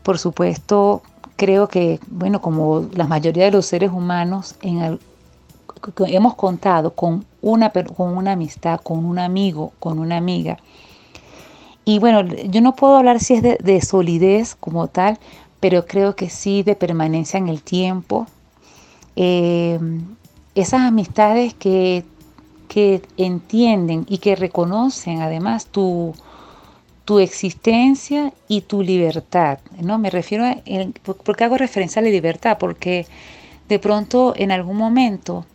Por 0.01 0.17
supuesto, 0.17 1.03
creo 1.35 1.67
que, 1.67 1.99
bueno, 2.07 2.41
como 2.41 2.89
la 2.93 3.05
mayoría 3.05 3.45
de 3.45 3.51
los 3.51 3.67
seres 3.67 3.91
humanos, 3.91 4.55
en, 4.63 4.99
hemos 6.07 6.35
contado 6.35 6.93
con 6.93 7.25
una, 7.41 7.71
con 7.71 8.17
una 8.17 8.33
amistad, 8.33 8.79
con 8.81 9.05
un 9.05 9.19
amigo, 9.19 9.73
con 9.79 9.99
una 9.99 10.17
amiga. 10.17 10.57
Y 11.85 11.99
bueno, 11.99 12.23
yo 12.23 12.61
no 12.61 12.75
puedo 12.75 12.97
hablar 12.97 13.19
si 13.19 13.35
es 13.35 13.43
de, 13.43 13.81
solidez 13.81 14.55
como 14.55 14.87
tal, 14.87 15.19
pero 15.59 15.85
creo 15.85 16.15
que 16.15 16.29
sí 16.29 16.63
de 16.63 16.75
permanencia 16.75 17.37
en 17.37 17.47
el 17.47 17.61
tiempo. 17.61 18.25
Eh, 19.15 19.79
esas 20.55 20.81
amistades 20.81 21.53
que, 21.53 22.03
que, 22.67 23.01
entienden 23.17 24.05
y 24.09 24.17
que 24.17 24.35
reconocen 24.35 25.21
además 25.21 25.67
tu, 25.67 26.13
tu 27.05 27.19
existencia 27.19 28.33
y 28.47 28.61
tu 28.61 28.81
libertad. 28.81 29.59
¿no? 29.79 29.99
Me 29.99 30.09
refiero 30.09 30.45
a, 30.45 30.57
porque 31.23 31.43
hago 31.43 31.57
referencia 31.57 31.99
a 31.99 32.03
la 32.03 32.09
libertad, 32.09 32.57
porque 32.59 33.05
de 33.69 33.79
pronto 33.79 34.33
en 34.35 34.51
algún 34.51 34.77
momento 34.77 35.45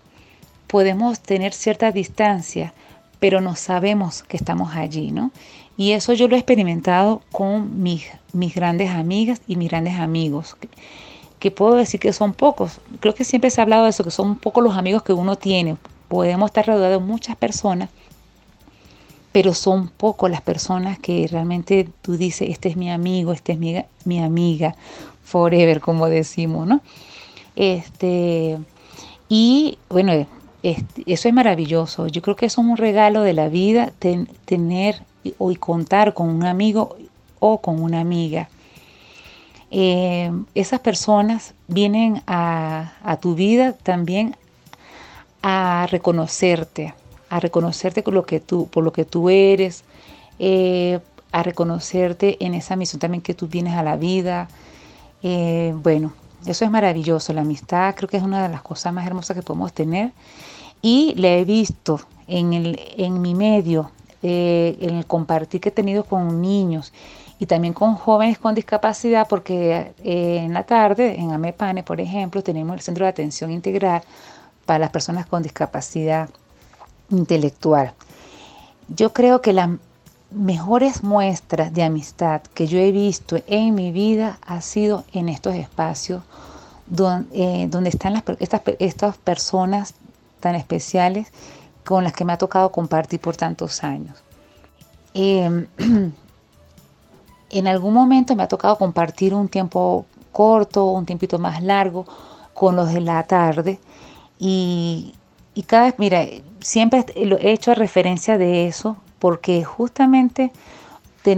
podemos 0.71 1.19
tener 1.19 1.53
cierta 1.53 1.91
distancia, 1.91 2.73
pero 3.19 3.41
no 3.41 3.57
sabemos 3.57 4.23
que 4.23 4.37
estamos 4.37 4.75
allí, 4.77 5.11
¿no? 5.11 5.33
Y 5.77 5.93
eso 5.93 6.13
yo 6.13 6.29
lo 6.29 6.37
he 6.37 6.39
experimentado 6.39 7.23
con 7.33 7.83
mis, 7.83 8.07
mis 8.33 8.55
grandes 8.55 8.91
amigas 8.91 9.41
y 9.49 9.57
mis 9.57 9.69
grandes 9.69 9.99
amigos, 9.99 10.57
que, 11.41 11.51
puedo 11.51 11.75
decir 11.75 11.99
que 11.99 12.13
son 12.13 12.35
pocos. 12.35 12.81
Creo 13.01 13.15
que 13.15 13.25
siempre 13.25 13.51
se 13.51 13.61
ha 13.61 13.65
hablado 13.65 13.85
de 13.85 13.91
eso, 13.91 14.05
que 14.05 14.11
son 14.11 14.37
pocos 14.37 14.63
los 14.63 14.77
amigos 14.77 15.03
que 15.03 15.13
uno 15.13 15.37
tiene. 15.37 15.77
Podemos 16.09 16.51
estar 16.51 16.67
rodeados 16.67 17.01
de 17.01 17.07
muchas 17.07 17.35
personas, 17.35 17.89
pero 19.33 19.55
son 19.55 19.89
pocos 19.89 20.31
las 20.31 20.43
personas 20.43 20.99
que 20.99 21.27
realmente 21.29 21.89
tú 22.03 22.17
dices, 22.17 22.49
este 22.49 22.69
es 22.69 22.77
mi 22.77 22.91
amigo, 22.91 23.33
este 23.33 23.53
es 23.53 23.59
mi, 23.59 23.83
mi 24.05 24.23
amiga, 24.23 24.77
forever, 25.25 25.81
como 25.81 26.09
decimos, 26.09 26.67
¿no? 26.67 26.81
Este, 27.57 28.59
y 29.29 29.79
bueno, 29.89 30.27
eso 30.63 31.29
es 31.29 31.35
maravilloso. 31.35 32.07
Yo 32.07 32.23
creo 32.23 32.37
que 32.37 32.47
es 32.47 32.59
un 32.59 32.77
regalo 32.77 33.23
de 33.23 33.33
la 33.33 33.49
vida 33.49 33.93
tener 34.45 35.03
y 35.23 35.57
contar 35.57 36.15
con 36.15 36.29
un 36.29 36.45
amigo 36.45 36.97
o 37.39 37.61
con 37.61 37.83
una 37.83 38.01
amiga. 38.01 38.49
Eh, 39.71 40.33
esas 40.55 40.81
personas 40.81 41.55
vienen 41.69 42.23
a, 42.27 43.19
tu 43.21 43.35
vida 43.35 43.73
también 43.73 44.37
a 45.43 45.87
reconocerte, 45.91 46.95
a 47.29 47.41
reconocerte 47.41 48.03
por 48.03 48.15
lo 48.15 48.25
que 48.25 48.41
tú, 49.05 49.31
eres, 49.31 49.85
eh, 50.39 50.99
a 51.33 51.43
reconocerte 51.43 52.37
en 52.45 52.55
esa 52.55 52.75
misión 52.77 52.99
también 52.99 53.23
que 53.23 53.35
tú 53.35 53.47
tienes 53.47 53.75
a 53.75 53.83
la 53.83 53.97
vida. 53.97 54.49
Eh, 55.23 55.73
bueno, 55.77 56.13
eso 56.47 56.65
es 56.65 56.71
maravilloso. 56.71 57.33
La 57.33 57.43
amistad 57.43 57.95
creo 57.95 58.09
que 58.09 58.17
es 58.17 58.23
una 58.23 58.43
de 58.43 58.49
las 58.49 58.63
cosas 58.63 58.93
más 58.93 59.07
hermosas 59.07 59.37
que 59.37 59.43
podemos 59.43 59.73
tener 59.73 60.13
y 60.83 61.15
la 61.17 61.29
he 61.29 61.45
visto 61.45 62.01
en, 62.27 62.53
el, 62.53 62.81
en 62.97 63.21
mi 63.21 63.35
medio, 63.35 63.91
eh, 64.23 64.77
en 64.81 64.97
el 64.97 65.07
compartir 65.07 65.61
que 65.61 65.71
he 65.71 65.73
tenido 65.73 66.05
con 66.05 66.41
niños 66.41 66.93
y 67.39 67.47
también 67.47 67.73
con 67.73 67.95
jóvenes 67.95 68.39
con 68.39 68.55
discapacidad, 68.55 69.27
porque 69.27 69.93
eh, 70.05 70.43
en 70.45 70.53
la 70.53 70.65
tarde, 70.65 71.19
en 71.19 71.33
AMEPANE, 71.33 71.83
por 71.83 72.01
ejemplo, 72.01 72.43
tenemos 72.43 72.75
el 72.75 72.83
Centro 72.83 73.07
de 73.07 73.11
Atención 73.11 73.51
Integral 73.51 74.03
para 74.67 74.79
las 74.79 74.91
personas 74.91 75.27
con 75.27 75.43
discapacidad 75.43 76.29
intelectual. 77.09 77.93
Yo 78.89 79.13
creo 79.13 79.41
que 79.41 79.53
las 79.53 79.71
mejores 80.31 81.03
muestras 81.03 81.73
de 81.73 81.83
amistad 81.83 82.43
que 82.55 82.67
yo 82.67 82.79
he 82.79 82.93
visto 82.93 83.39
en 83.47 83.75
mi 83.75 83.91
vida 83.91 84.39
ha 84.47 84.61
sido 84.61 85.05
en 85.13 85.29
estos 85.29 85.55
espacios 85.55 86.23
donde, 86.87 87.29
eh, 87.33 87.67
donde 87.69 87.89
están 87.89 88.23
estas, 88.39 88.63
estas 88.79 89.17
personas 89.17 89.95
tan 90.41 90.55
especiales 90.55 91.33
con 91.85 92.05
las 92.05 92.13
que 92.13 92.25
me 92.25 92.33
ha 92.33 92.39
tocado 92.39 92.73
compartir 92.73 93.21
por 93.21 93.37
tantos 93.37 93.85
años. 93.85 94.23
Em, 95.15 95.67
en 97.51 97.67
algún 97.67 97.95
momento 97.95 98.35
me 98.37 98.43
ha 98.43 98.49
tocado 98.49 98.77
compartir 98.79 99.35
un 99.35 99.49
tiempo 99.49 100.07
corto, 100.33 100.87
un 100.87 101.07
tiempito 101.07 101.39
más 101.39 101.63
largo 101.63 102.07
con 102.55 102.77
los 102.77 102.93
de 102.93 103.01
la 103.01 103.23
tarde 103.25 103.79
y, 104.39 105.15
cada 105.67 105.85
vez, 105.85 105.95
mira, 105.99 106.25
siempre 106.61 107.05
he 107.15 107.53
hecho 107.53 107.75
referencia 107.75 108.39
de 108.39 108.67
eso 108.67 108.97
porque 109.19 109.65
justamente 109.65 110.53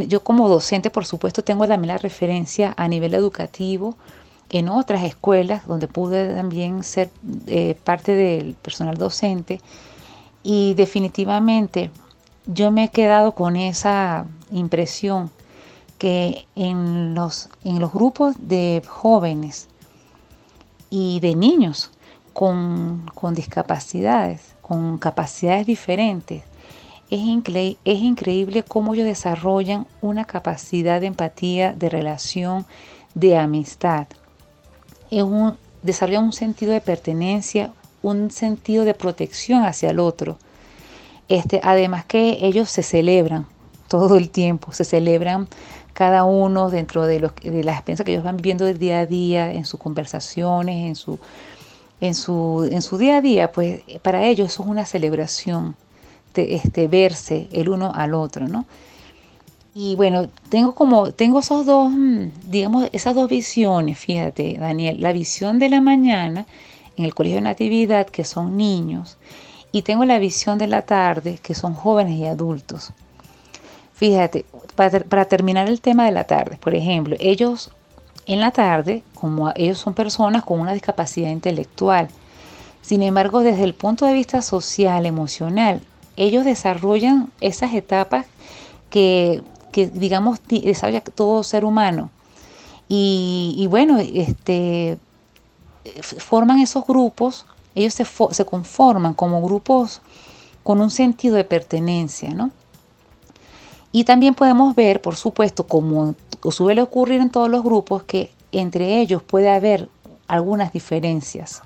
yo 0.06 0.22
como 0.22 0.48
docente, 0.48 0.90
por 0.90 1.04
supuesto, 1.04 1.42
tengo 1.42 1.66
también 1.66 1.88
la 1.88 1.98
referencia 1.98 2.72
a 2.76 2.86
nivel 2.86 3.14
educativo 3.14 3.96
en 4.52 4.68
otras 4.68 5.02
escuelas 5.02 5.66
donde 5.66 5.88
pude 5.88 6.34
también 6.34 6.84
ser 6.84 7.10
eh, 7.46 7.76
parte 7.82 8.14
del 8.14 8.54
personal 8.54 8.96
docente 8.96 9.60
y 10.42 10.74
definitivamente 10.74 11.90
yo 12.46 12.70
me 12.70 12.84
he 12.84 12.88
quedado 12.88 13.32
con 13.32 13.56
esa 13.56 14.26
impresión 14.50 15.30
que 15.98 16.46
en 16.54 17.14
los, 17.14 17.48
en 17.64 17.78
los 17.78 17.92
grupos 17.92 18.34
de 18.38 18.82
jóvenes 18.86 19.68
y 20.90 21.20
de 21.20 21.34
niños 21.34 21.90
con, 22.32 23.06
con 23.14 23.34
discapacidades, 23.34 24.54
con 24.60 24.98
capacidades 24.98 25.66
diferentes, 25.66 26.42
es, 27.08 27.20
es 27.84 27.98
increíble 28.00 28.62
cómo 28.62 28.94
ellos 28.94 29.06
desarrollan 29.06 29.86
una 30.00 30.24
capacidad 30.24 31.00
de 31.00 31.06
empatía, 31.06 31.72
de 31.72 31.88
relación, 31.88 32.66
de 33.14 33.36
amistad. 33.36 34.06
Un, 35.20 35.58
desarrollan 35.82 36.24
un 36.24 36.32
sentido 36.32 36.72
de 36.72 36.80
pertenencia, 36.80 37.72
un 38.02 38.30
sentido 38.30 38.84
de 38.84 38.94
protección 38.94 39.64
hacia 39.64 39.90
el 39.90 40.00
otro. 40.00 40.38
Este, 41.28 41.60
además 41.62 42.04
que 42.06 42.38
ellos 42.40 42.70
se 42.70 42.82
celebran 42.82 43.46
todo 43.88 44.16
el 44.16 44.30
tiempo, 44.30 44.72
se 44.72 44.84
celebran 44.84 45.48
cada 45.92 46.24
uno 46.24 46.70
dentro 46.70 47.04
de, 47.04 47.20
los, 47.20 47.34
de 47.42 47.62
las 47.62 47.76
experiencias 47.76 48.06
que 48.06 48.12
ellos 48.12 48.24
van 48.24 48.36
viviendo 48.36 48.64
del 48.64 48.78
día 48.78 49.00
a 49.00 49.06
día, 49.06 49.52
en 49.52 49.66
sus 49.66 49.78
conversaciones, 49.78 50.86
en 50.86 50.94
su, 50.94 51.18
en 52.00 52.14
su, 52.14 52.68
en 52.70 52.82
su 52.82 52.96
día 52.98 53.18
a 53.18 53.20
día, 53.20 53.52
pues 53.52 53.82
para 54.00 54.24
ellos 54.24 54.48
eso 54.52 54.62
es 54.62 54.68
una 54.68 54.86
celebración 54.86 55.76
este, 56.34 56.88
verse 56.88 57.48
el 57.52 57.68
uno 57.68 57.92
al 57.94 58.14
otro, 58.14 58.48
¿no? 58.48 58.64
Y 59.74 59.96
bueno, 59.96 60.28
tengo 60.50 60.74
como, 60.74 61.12
tengo 61.12 61.40
esos 61.40 61.64
dos, 61.64 61.90
mm, 61.90 62.50
digamos, 62.50 62.88
esas 62.92 63.14
dos 63.14 63.28
visiones, 63.28 63.98
fíjate, 63.98 64.58
Daniel, 64.58 65.00
la 65.00 65.12
visión 65.12 65.58
de 65.58 65.70
la 65.70 65.80
mañana 65.80 66.46
en 66.96 67.06
el 67.06 67.14
colegio 67.14 67.36
de 67.36 67.42
natividad, 67.42 68.06
que 68.06 68.24
son 68.24 68.56
niños, 68.56 69.16
y 69.72 69.82
tengo 69.82 70.04
la 70.04 70.18
visión 70.18 70.58
de 70.58 70.66
la 70.66 70.82
tarde, 70.82 71.38
que 71.42 71.54
son 71.54 71.72
jóvenes 71.74 72.18
y 72.18 72.26
adultos. 72.26 72.92
Fíjate, 73.94 74.44
para, 74.74 75.00
para 75.00 75.24
terminar 75.24 75.68
el 75.68 75.80
tema 75.80 76.04
de 76.04 76.12
la 76.12 76.24
tarde, 76.24 76.58
por 76.60 76.74
ejemplo, 76.74 77.16
ellos 77.18 77.70
en 78.26 78.40
la 78.40 78.50
tarde, 78.50 79.02
como 79.14 79.52
ellos 79.56 79.78
son 79.78 79.94
personas 79.94 80.44
con 80.44 80.60
una 80.60 80.74
discapacidad 80.74 81.30
intelectual, 81.30 82.08
sin 82.82 83.02
embargo, 83.02 83.40
desde 83.40 83.64
el 83.64 83.74
punto 83.74 84.04
de 84.06 84.12
vista 84.12 84.42
social, 84.42 85.06
emocional, 85.06 85.80
ellos 86.16 86.44
desarrollan 86.44 87.30
esas 87.40 87.72
etapas 87.74 88.26
que, 88.90 89.42
digamos, 89.72 90.40
desarrolla 90.48 91.00
todo 91.00 91.42
ser 91.42 91.64
humano. 91.64 92.10
Y, 92.88 93.66
bueno, 93.70 93.98
este, 93.98 94.98
forman 96.18 96.60
esos 96.60 96.86
grupos, 96.86 97.46
ellos 97.74 97.94
se, 97.94 98.04
se, 98.04 98.44
conforman 98.44 99.14
como 99.14 99.40
grupos 99.40 100.02
con 100.62 100.80
un 100.80 100.90
sentido 100.90 101.36
de 101.36 101.44
pertenencia, 101.44 102.30
¿no? 102.34 102.50
Y 103.92 104.04
también 104.04 104.34
podemos 104.34 104.74
ver, 104.74 105.00
por 105.00 105.16
supuesto, 105.16 105.66
como 105.66 106.14
suele 106.50 106.82
ocurrir 106.82 107.20
en 107.20 107.30
todos 107.30 107.48
los 107.48 107.62
grupos, 107.62 108.02
que 108.02 108.30
entre 108.52 109.00
ellos 109.00 109.22
puede 109.22 109.50
haber 109.50 109.88
algunas 110.28 110.72
diferencias 110.72 111.62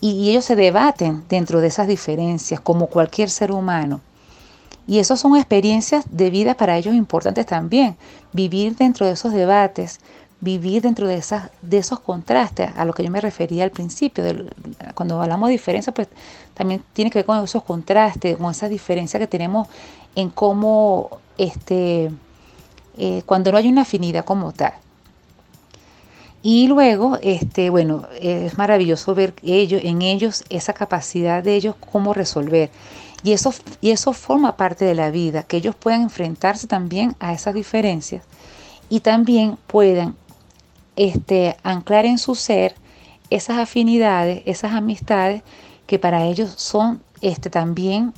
y 0.00 0.30
ellos 0.30 0.44
se 0.44 0.56
debaten 0.56 1.24
dentro 1.28 1.60
de 1.60 1.68
esas 1.68 1.86
diferencias 1.86 2.60
como 2.60 2.86
cualquier 2.86 3.30
ser 3.30 3.52
humano. 3.52 4.00
Y 4.90 4.98
esas 4.98 5.20
son 5.20 5.36
experiencias 5.36 6.04
de 6.10 6.30
vida 6.30 6.54
para 6.54 6.76
ellos 6.76 6.96
importantes 6.96 7.46
también. 7.46 7.96
Vivir 8.32 8.74
dentro 8.74 9.06
de 9.06 9.12
esos 9.12 9.32
debates, 9.32 10.00
vivir 10.40 10.82
dentro 10.82 11.06
de, 11.06 11.14
esas, 11.14 11.48
de 11.62 11.78
esos 11.78 12.00
contrastes, 12.00 12.72
a 12.74 12.84
lo 12.84 12.92
que 12.92 13.04
yo 13.04 13.10
me 13.12 13.20
refería 13.20 13.62
al 13.62 13.70
principio. 13.70 14.24
cuando 14.96 15.22
hablamos 15.22 15.46
de 15.46 15.52
diferencia, 15.52 15.94
pues 15.94 16.08
también 16.54 16.82
tiene 16.92 17.08
que 17.08 17.20
ver 17.20 17.24
con 17.24 17.44
esos 17.44 17.62
contrastes, 17.62 18.36
con 18.36 18.50
esa 18.50 18.68
diferencia 18.68 19.20
que 19.20 19.28
tenemos 19.28 19.68
en 20.16 20.28
cómo, 20.28 21.20
este, 21.38 22.10
eh, 22.98 23.22
cuando 23.26 23.52
no 23.52 23.58
hay 23.58 23.68
una 23.68 23.82
afinidad 23.82 24.24
como 24.24 24.50
tal. 24.50 24.72
Y 26.42 26.66
luego, 26.66 27.16
este, 27.22 27.70
bueno, 27.70 28.08
es 28.20 28.58
maravilloso 28.58 29.14
ver 29.14 29.34
ellos, 29.44 29.82
en 29.84 30.02
ellos 30.02 30.42
esa 30.48 30.72
capacidad 30.72 31.44
de 31.44 31.54
ellos 31.54 31.76
cómo 31.92 32.12
resolver. 32.12 32.70
Y 33.22 33.32
eso, 33.32 33.52
y 33.80 33.90
eso 33.90 34.12
forma 34.12 34.56
parte 34.56 34.84
de 34.84 34.94
la 34.94 35.10
vida, 35.10 35.42
que 35.42 35.58
ellos 35.58 35.74
puedan 35.74 36.02
enfrentarse 36.02 36.66
también 36.66 37.14
a 37.20 37.32
esas 37.32 37.54
diferencias 37.54 38.24
y 38.88 39.00
también 39.00 39.58
puedan 39.66 40.16
este, 40.96 41.56
anclar 41.62 42.06
en 42.06 42.18
su 42.18 42.34
ser 42.34 42.74
esas 43.28 43.58
afinidades, 43.58 44.42
esas 44.46 44.72
amistades 44.72 45.42
que 45.86 45.98
para 45.98 46.24
ellos 46.24 46.54
son 46.56 47.02
este, 47.20 47.50
también 47.50 48.12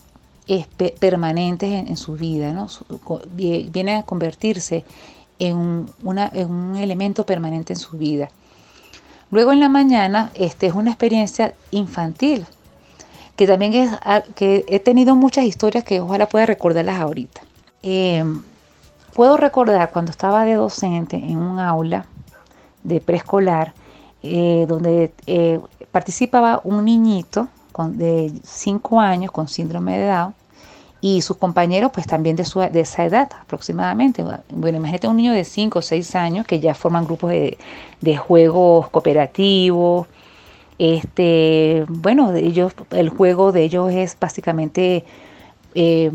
permanentes 0.98 1.70
en, 1.70 1.88
en, 1.88 1.96
su 1.96 2.14
vida, 2.14 2.52
¿no? 2.52 2.68
vienen 3.34 3.98
a 3.98 4.02
convertirse 4.02 4.84
en, 5.38 5.86
un 6.02 6.76
elemento 6.76 7.24
permanente 7.24 7.72
en 7.72 7.78
su 7.78 7.96
vida. 7.96 8.30
Luego 9.30 9.52
en 9.52 9.60
la 9.60 9.68
mañana, 9.68 10.30
este 10.34 10.66
es 10.66 10.74
una 10.74 10.90
experiencia 10.90 11.54
infantil, 11.70 12.46
que 13.36 13.46
también 13.46 13.74
es 13.74 13.90
que 14.34 14.64
he 14.68 14.78
tenido 14.78 15.16
muchas 15.16 15.44
historias 15.44 15.84
que 15.84 16.00
ojalá 16.00 16.28
pueda 16.28 16.46
recordarlas 16.46 17.00
ahorita. 17.00 17.40
Em, 17.82 18.42
puedo 19.14 19.36
recordar 19.36 19.90
cuando 19.90 20.10
estaba 20.10 20.44
de 20.44 20.54
docente 20.54 21.16
en 21.16 21.38
un 21.38 21.58
aula 21.58 22.06
de 22.82 23.00
preescolar, 23.00 23.74
eh, 24.22 24.66
donde 24.68 25.12
eh, 25.26 25.60
participaba 25.90 26.60
un 26.64 26.84
niñito 26.84 27.48
de 27.88 28.32
5 28.44 29.00
años 29.00 29.32
con 29.32 29.48
síndrome 29.48 29.98
de 29.98 30.06
Down, 30.06 30.34
y 31.00 31.20
sus 31.20 31.36
compañeros 31.36 31.90
pues 31.92 32.06
también 32.06 32.36
de, 32.36 32.44
su, 32.44 32.60
de 32.60 32.80
esa 32.80 33.04
edad 33.04 33.28
aproximadamente. 33.40 34.24
Bueno, 34.50 34.78
imagínate 34.78 35.08
un 35.08 35.16
niño 35.16 35.32
de 35.32 35.44
5 35.44 35.80
o 35.80 35.82
6 35.82 36.14
años 36.14 36.46
que 36.46 36.60
ya 36.60 36.74
forman 36.74 37.04
grupos 37.04 37.30
de, 37.30 37.58
de 38.00 38.16
juegos 38.16 38.88
cooperativos. 38.88 40.06
Este, 40.84 41.84
bueno, 41.88 42.34
ellos, 42.34 42.72
el 42.90 43.08
juego 43.08 43.52
de 43.52 43.62
ellos 43.62 43.92
es 43.92 44.16
básicamente, 44.18 45.04
eh, 45.76 46.10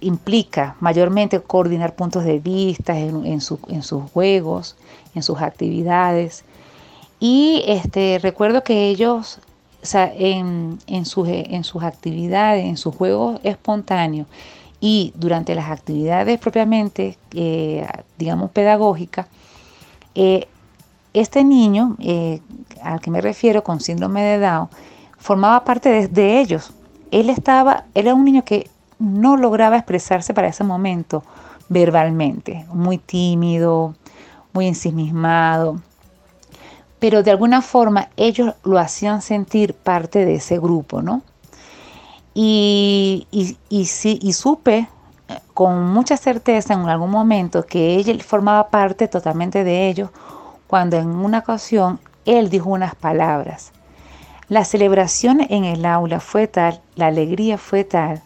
implica 0.00 0.74
mayormente 0.80 1.38
coordinar 1.38 1.94
puntos 1.94 2.24
de 2.24 2.40
vista 2.40 2.98
en, 2.98 3.40
sus 3.40 3.60
juegos, 4.12 4.74
en 5.14 5.22
sus 5.22 5.40
actividades. 5.40 6.44
Y 7.20 7.62
este, 7.68 8.18
recuerdo 8.20 8.64
que 8.64 8.88
ellos 8.88 9.38
en 9.92 11.04
sus 11.04 11.82
actividades, 11.84 12.64
en 12.64 12.78
sus 12.78 12.96
juegos 12.96 13.38
espontáneos 13.44 14.26
y 14.80 15.12
durante 15.14 15.54
las 15.54 15.70
actividades 15.70 16.40
propiamente, 16.40 17.16
eh, 17.32 17.86
digamos, 18.18 18.50
pedagógicas, 18.50 19.28
eh, 20.16 20.48
este 21.12 21.44
niño 21.44 21.96
eh, 21.98 22.40
al 22.82 23.00
que 23.00 23.10
me 23.10 23.20
refiero 23.20 23.62
con 23.64 23.80
síndrome 23.80 24.22
de 24.22 24.38
Down 24.38 24.68
formaba 25.18 25.64
parte 25.64 26.08
de, 26.08 26.40
ellos. 26.40 26.72
Él 27.10 27.30
estaba, 27.30 27.84
era 27.94 28.14
un 28.14 28.24
niño 28.24 28.44
que 28.44 28.70
no 28.98 29.36
lograba 29.36 29.76
expresarse 29.76 30.34
para 30.34 30.48
ese 30.48 30.64
momento 30.64 31.22
verbalmente, 31.68 32.66
muy 32.72 32.98
tímido, 32.98 33.94
muy 34.52 34.66
ensimismado 34.66 35.80
pero 37.00 37.22
de 37.22 37.32
alguna 37.32 37.62
forma 37.62 38.10
ellos 38.16 38.54
lo 38.62 38.78
hacían 38.78 39.22
sentir 39.22 39.74
parte 39.74 40.24
de 40.24 40.36
ese 40.36 40.58
grupo, 40.58 41.02
¿no? 41.02 41.22
Y, 42.34 43.26
y, 43.32 43.56
y, 43.68 44.32
supe 44.32 44.88
eh, 45.28 45.38
con 45.52 45.92
mucha 45.92 46.16
certeza 46.16 46.74
en 46.74 46.88
algún 46.88 47.10
momento 47.10 47.66
que 47.66 47.96
ella 47.96 48.14
formaba 48.22 48.68
parte 48.68 49.08
totalmente 49.08 49.64
de 49.64 49.88
ellos 49.88 50.10
cuando 50.70 50.98
en 50.98 51.08
una 51.08 51.40
ocasión 51.40 51.98
él 52.26 52.48
dijo 52.48 52.70
unas 52.70 52.94
palabras. 52.94 53.72
La 54.48 54.64
celebración 54.64 55.40
en 55.50 55.64
el 55.64 55.84
aula 55.84 56.20
fue 56.20 56.46
tal, 56.46 56.80
la 56.94 57.08
alegría 57.08 57.58
fue 57.58 57.82
tal, 57.82 58.22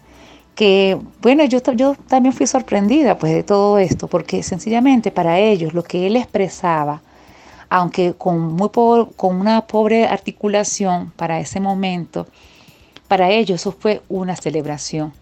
que 0.55 0.99
bueno, 1.23 1.43
yo, 1.47 1.61
yo 1.73 1.97
también 2.07 2.35
fui 2.35 2.47
sorprendida 2.47 3.17
pues 3.17 3.33
de 3.33 3.45
todo 3.45 3.79
esto, 3.79 4.09
porque 4.09 4.43
sencillamente 4.43 5.11
para 5.11 5.39
ellos 5.39 5.73
lo 5.73 5.85
que 5.85 6.07
él 6.07 6.17
expresaba, 6.17 7.01
aunque 7.71 8.13
con, 8.13 8.53
muy 8.53 8.69
con 8.69 9.41
una 9.41 9.67
pobre 9.67 10.07
articulación 10.07 11.15
para 11.17 11.41
ese 11.41 11.61
momento, 11.61 12.27
para 13.09 13.31
ellos 13.31 13.63
eso 13.63 13.73
fue 13.73 14.03
una 14.11 14.37
celebración. 14.37 15.15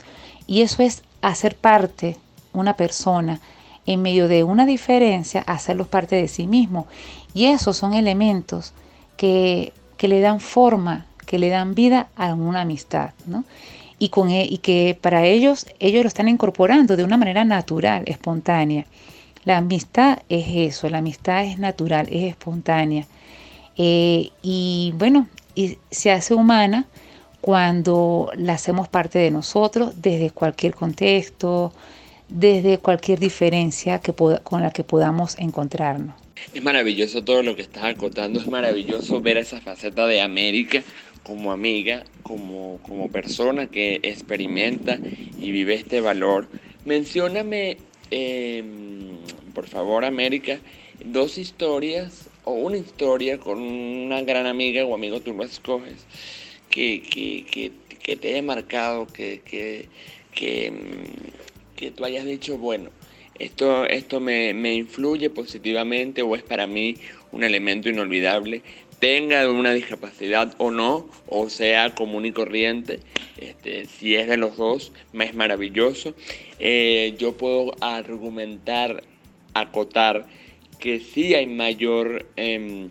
Y 0.48 0.62
eso 0.62 0.82
es 0.82 1.04
hacer 1.20 1.54
parte 1.54 2.16
una 2.52 2.74
persona 2.76 3.40
en 3.86 4.02
medio 4.02 4.28
de 4.28 4.44
una 4.44 4.66
diferencia, 4.66 5.42
hacerlos 5.42 5.88
parte 5.88 6.16
de 6.16 6.28
sí 6.28 6.46
mismo. 6.46 6.86
Y 7.34 7.46
esos 7.46 7.76
son 7.76 7.94
elementos 7.94 8.72
que, 9.16 9.72
que 9.96 10.08
le 10.08 10.20
dan 10.20 10.40
forma, 10.40 11.06
que 11.26 11.38
le 11.38 11.48
dan 11.48 11.74
vida 11.74 12.08
a 12.16 12.34
una 12.34 12.62
amistad. 12.62 13.10
¿no? 13.26 13.44
Y, 13.98 14.08
con, 14.10 14.30
e, 14.30 14.44
y 14.44 14.58
que 14.58 14.98
para 15.00 15.24
ellos, 15.24 15.66
ellos 15.80 16.02
lo 16.02 16.08
están 16.08 16.28
incorporando 16.28 16.96
de 16.96 17.04
una 17.04 17.16
manera 17.16 17.44
natural, 17.44 18.04
espontánea. 18.06 18.86
La 19.44 19.58
amistad 19.58 20.20
es 20.28 20.46
eso, 20.48 20.88
la 20.88 20.98
amistad 20.98 21.44
es 21.44 21.58
natural, 21.58 22.06
es 22.10 22.24
espontánea. 22.24 23.06
Eh, 23.76 24.30
y 24.42 24.92
bueno, 24.96 25.26
y 25.54 25.78
se 25.90 26.12
hace 26.12 26.34
humana 26.34 26.86
cuando 27.40 28.30
la 28.36 28.54
hacemos 28.54 28.88
parte 28.88 29.18
de 29.18 29.30
nosotros 29.30 29.94
desde 30.00 30.30
cualquier 30.30 30.74
contexto, 30.74 31.72
desde 32.32 32.78
cualquier 32.78 33.18
diferencia 33.18 34.00
que 34.00 34.12
con 34.12 34.62
la 34.62 34.70
que 34.70 34.84
podamos 34.84 35.38
encontrarnos. 35.38 36.14
Es 36.54 36.62
maravilloso 36.62 37.22
todo 37.22 37.42
lo 37.42 37.54
que 37.54 37.62
estás 37.62 37.84
acotando, 37.84 38.40
es 38.40 38.46
maravilloso 38.46 39.20
ver 39.20 39.36
esa 39.36 39.60
faceta 39.60 40.06
de 40.06 40.20
América 40.20 40.82
como 41.22 41.52
amiga, 41.52 42.04
como, 42.22 42.78
como 42.82 43.10
persona 43.10 43.68
que 43.68 44.00
experimenta 44.02 44.98
y 45.38 45.52
vive 45.52 45.74
este 45.74 46.00
valor. 46.00 46.48
Mencióname, 46.84 47.76
em, 48.10 49.18
por 49.54 49.68
favor, 49.68 50.04
América, 50.04 50.58
dos 51.04 51.38
historias 51.38 52.28
o 52.44 52.52
una 52.52 52.76
historia 52.76 53.38
con 53.38 53.60
una 53.60 54.22
gran 54.22 54.46
amiga 54.46 54.84
o 54.84 54.94
amigo, 54.94 55.20
tú 55.20 55.32
lo 55.32 55.44
escoges, 55.44 56.06
que, 56.70 57.02
que, 57.02 57.72
que, 58.02 58.16
te 58.16 58.30
haya 58.30 58.42
marcado, 58.42 59.06
que, 59.06 59.40
que, 59.44 59.88
que, 61.82 61.90
tú 61.90 62.04
hayas 62.04 62.24
dicho, 62.24 62.58
bueno, 62.58 62.90
esto, 63.38 63.86
esto 63.86 64.20
me, 64.20 64.54
me, 64.54 64.74
influye 64.74 65.30
positivamente 65.30 66.22
o 66.22 66.36
es 66.36 66.42
para 66.42 66.66
mí 66.66 66.96
un 67.32 67.42
elemento 67.42 67.88
inolvidable, 67.88 68.62
tenga 69.02 69.50
una 69.50 69.72
discapacidad 69.72 70.54
o 70.58 70.70
no, 70.70 71.08
o 71.26 71.50
sea 71.50 71.92
común 71.92 72.24
y 72.24 72.30
corriente, 72.30 73.00
este, 73.36 73.86
si 73.86 74.14
es 74.14 74.28
de 74.28 74.36
los 74.36 74.56
dos, 74.56 74.92
es 75.12 75.34
maravilloso. 75.34 76.14
Eh, 76.60 77.16
yo 77.18 77.36
puedo 77.36 77.74
argumentar, 77.80 79.02
acotar 79.54 80.26
que 80.78 81.00
sí 81.00 81.34
hay 81.34 81.46
mayor 81.46 82.26
em, 82.36 82.90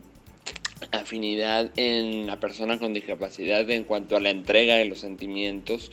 afinidad 0.91 1.71
en 1.77 2.27
la 2.27 2.41
persona 2.41 2.77
con 2.77 2.93
discapacidad 2.93 3.69
en 3.69 3.86
cuanto 3.86 4.17
a 4.17 4.19
la 4.19 4.32
entrega 4.32 4.75
de 4.75 4.86
los 4.86 4.99
sentimientos. 4.99 5.91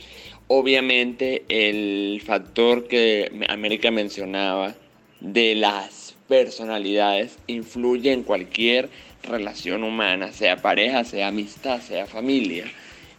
Obviamente 0.51 1.43
el 1.47 2.23
factor 2.25 2.87
que 2.87 3.31
América 3.49 3.91
mencionaba 3.91 4.73
de 5.19 5.53
las 5.53 6.15
personalidades 6.27 7.37
influye 7.45 8.11
en 8.11 8.23
cualquier 8.23 8.89
relación 9.21 9.83
humana, 9.83 10.31
sea 10.31 10.59
pareja, 10.59 11.03
sea 11.03 11.27
amistad, 11.27 11.81
sea 11.81 12.07
familia, 12.07 12.65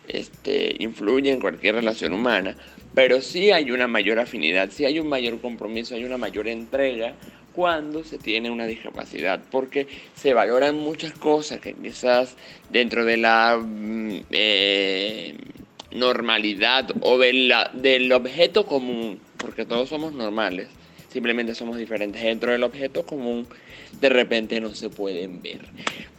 este, 0.08 0.74
influye 0.80 1.30
en 1.30 1.40
cualquier 1.40 1.76
relación 1.76 2.14
humana, 2.14 2.56
pero 2.96 3.20
sí 3.20 3.52
hay 3.52 3.70
una 3.70 3.86
mayor 3.86 4.18
afinidad, 4.18 4.70
sí 4.72 4.84
hay 4.84 4.98
un 4.98 5.06
mayor 5.06 5.40
compromiso, 5.40 5.94
hay 5.94 6.02
una 6.02 6.18
mayor 6.18 6.48
entrega 6.48 7.14
cuando 7.52 8.02
se 8.02 8.18
tiene 8.18 8.50
una 8.50 8.66
discapacidad, 8.66 9.40
porque 9.52 9.86
se 10.16 10.34
valoran 10.34 10.78
muchas 10.78 11.12
cosas 11.12 11.60
que 11.60 11.74
quizás 11.74 12.34
dentro 12.70 13.04
de 13.04 13.16
la 13.18 13.56
mm, 13.56 14.24
eh, 14.32 15.36
normalidad 15.92 16.90
o 17.00 17.18
del 17.18 18.12
objeto 18.12 18.66
común, 18.66 19.20
porque 19.38 19.64
todos 19.64 19.88
somos 19.88 20.12
normales, 20.12 20.68
simplemente 21.12 21.54
somos 21.54 21.76
diferentes 21.76 22.22
dentro 22.22 22.52
del 22.52 22.62
objeto 22.62 23.04
común, 23.04 23.46
de 24.00 24.08
repente 24.08 24.60
no 24.60 24.74
se 24.74 24.90
pueden 24.90 25.42
ver. 25.42 25.60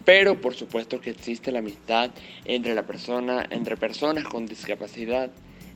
Pero 0.03 0.41
por 0.41 0.55
supuesto 0.55 0.99
que 0.99 1.11
existe 1.11 1.51
la 1.51 1.59
amistad 1.59 2.11
entre 2.45 2.73
la 2.73 2.83
persona, 2.83 3.47
entre 3.49 3.77
personas 3.77 4.25
con 4.25 4.45
discapacidad, 4.45 5.31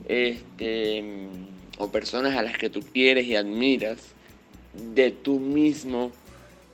este, 0.08 1.02
o 1.78 1.90
personas 1.90 2.36
a 2.36 2.42
las 2.42 2.58
que 2.58 2.70
tú 2.70 2.80
quieres 2.92 3.26
y 3.26 3.36
admiras 3.36 4.14
de 4.94 5.10
tu 5.10 5.38
mismo, 5.40 6.12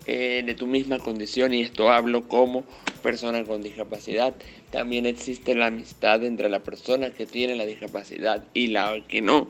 eh, 0.07 0.43
de 0.45 0.55
tu 0.55 0.67
misma 0.67 0.99
condición, 0.99 1.55
y 1.55 1.63
esto 1.63 1.91
hablo 1.91 2.27
como 2.27 2.65
persona 3.03 3.45
con 3.45 3.63
discapacidad. 3.63 4.35
También 4.73 5.07
existe 5.07 5.55
la 5.55 5.67
amistad 5.67 6.25
entre 6.25 6.49
la 6.49 6.61
persona 6.61 7.11
que 7.11 7.27
tiene 7.27 7.55
la 7.55 7.67
discapacidad 7.67 8.43
y 8.55 8.69
la 8.69 9.05
que 9.07 9.21
no. 9.21 9.49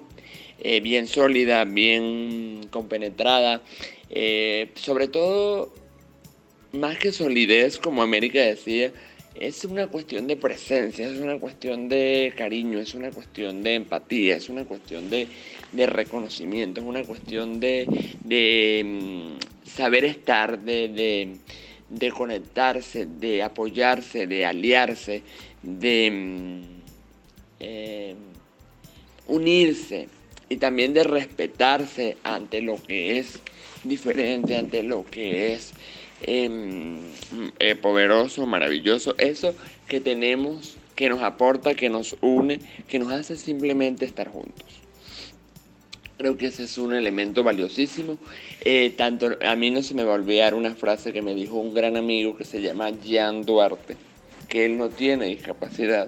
Eh, 0.61 0.81
bien 0.81 1.07
sólida, 1.07 1.65
bien 1.65 2.67
compenetrada, 2.71 3.63
eh, 4.11 4.71
sobre 4.75 5.09
todo, 5.09 5.73
más 6.73 6.99
que 6.99 7.13
solidez, 7.13 7.79
como 7.79 8.03
América 8.03 8.41
decía, 8.41 8.93
es 9.35 9.65
una 9.65 9.87
cuestión 9.87 10.27
de 10.27 10.37
presencia, 10.37 11.09
es 11.09 11.19
una 11.19 11.39
cuestión 11.39 11.89
de 11.89 12.33
cariño, 12.37 12.79
es 12.79 12.95
una 12.95 13.11
cuestión 13.11 13.63
de 13.63 13.77
empatía, 13.77 14.37
es 14.37 14.49
una 14.49 14.65
cuestión 14.65 15.09
de, 15.09 15.29
reconocimiento, 15.87 16.81
es 16.81 16.87
una 16.87 17.03
cuestión 17.05 17.59
de, 17.59 17.87
mm, 18.85 19.69
saber 19.69 20.05
estar, 20.05 20.59
de, 20.61 21.37
conectarse, 22.13 23.07
de 23.07 23.43
apoyarse, 23.43 24.27
de 24.27 24.47
aliarse, 24.47 25.23
de 25.63 26.11
mm, 26.11 26.63
eh, 27.61 28.15
unirse 29.29 30.09
y 30.49 30.57
también 30.57 30.93
de 30.95 31.05
respetarse 31.05 32.17
ante 32.25 32.61
lo 32.61 32.83
que 32.83 33.19
es 33.19 33.41
diferente, 33.85 34.57
ante 34.57 34.83
lo 34.83 35.05
que 35.05 35.55
es 35.55 35.73
em, 36.23 36.99
eh, 37.59 37.75
poderoso, 37.75 38.47
maravilloso. 38.47 39.15
Eso 39.19 39.55
que 39.89 40.01
tenemos, 40.01 40.77
que 40.95 41.09
nos 41.09 41.23
aporta, 41.23 41.75
que 41.75 41.89
nos 41.89 42.17
une, 42.21 42.61
que 42.89 42.99
nos 42.99 43.13
hace 43.13 43.37
simplemente 43.37 44.05
estar 44.05 44.29
juntos. 44.29 44.82
Creo 46.23 46.37
que 46.37 46.47
ese 46.47 46.63
es 46.63 46.79
un 46.79 46.95
elemento 46.95 47.43
valiosísimo. 47.43 48.17
Eh, 48.65 48.95
tanto 48.97 49.31
a 49.45 49.57
mí 49.57 49.73
no 49.73 49.83
se 49.83 49.93
me 49.93 50.05
va 50.05 50.13
a 50.13 50.15
olvidar 50.15 50.55
una 50.55 50.73
frase 50.73 51.13
que 51.13 51.21
me 51.21 51.35
dijo 51.35 51.57
un 51.57 51.75
gran 51.75 51.97
amigo 51.97 52.37
que 52.37 52.45
se 52.45 52.63
llama 52.63 52.93
Jan 53.05 53.45
Duarte, 53.45 53.97
que 54.49 54.65
él 54.65 54.79
no 54.79 54.89
tiene 54.89 55.27
discapacidad 55.27 56.07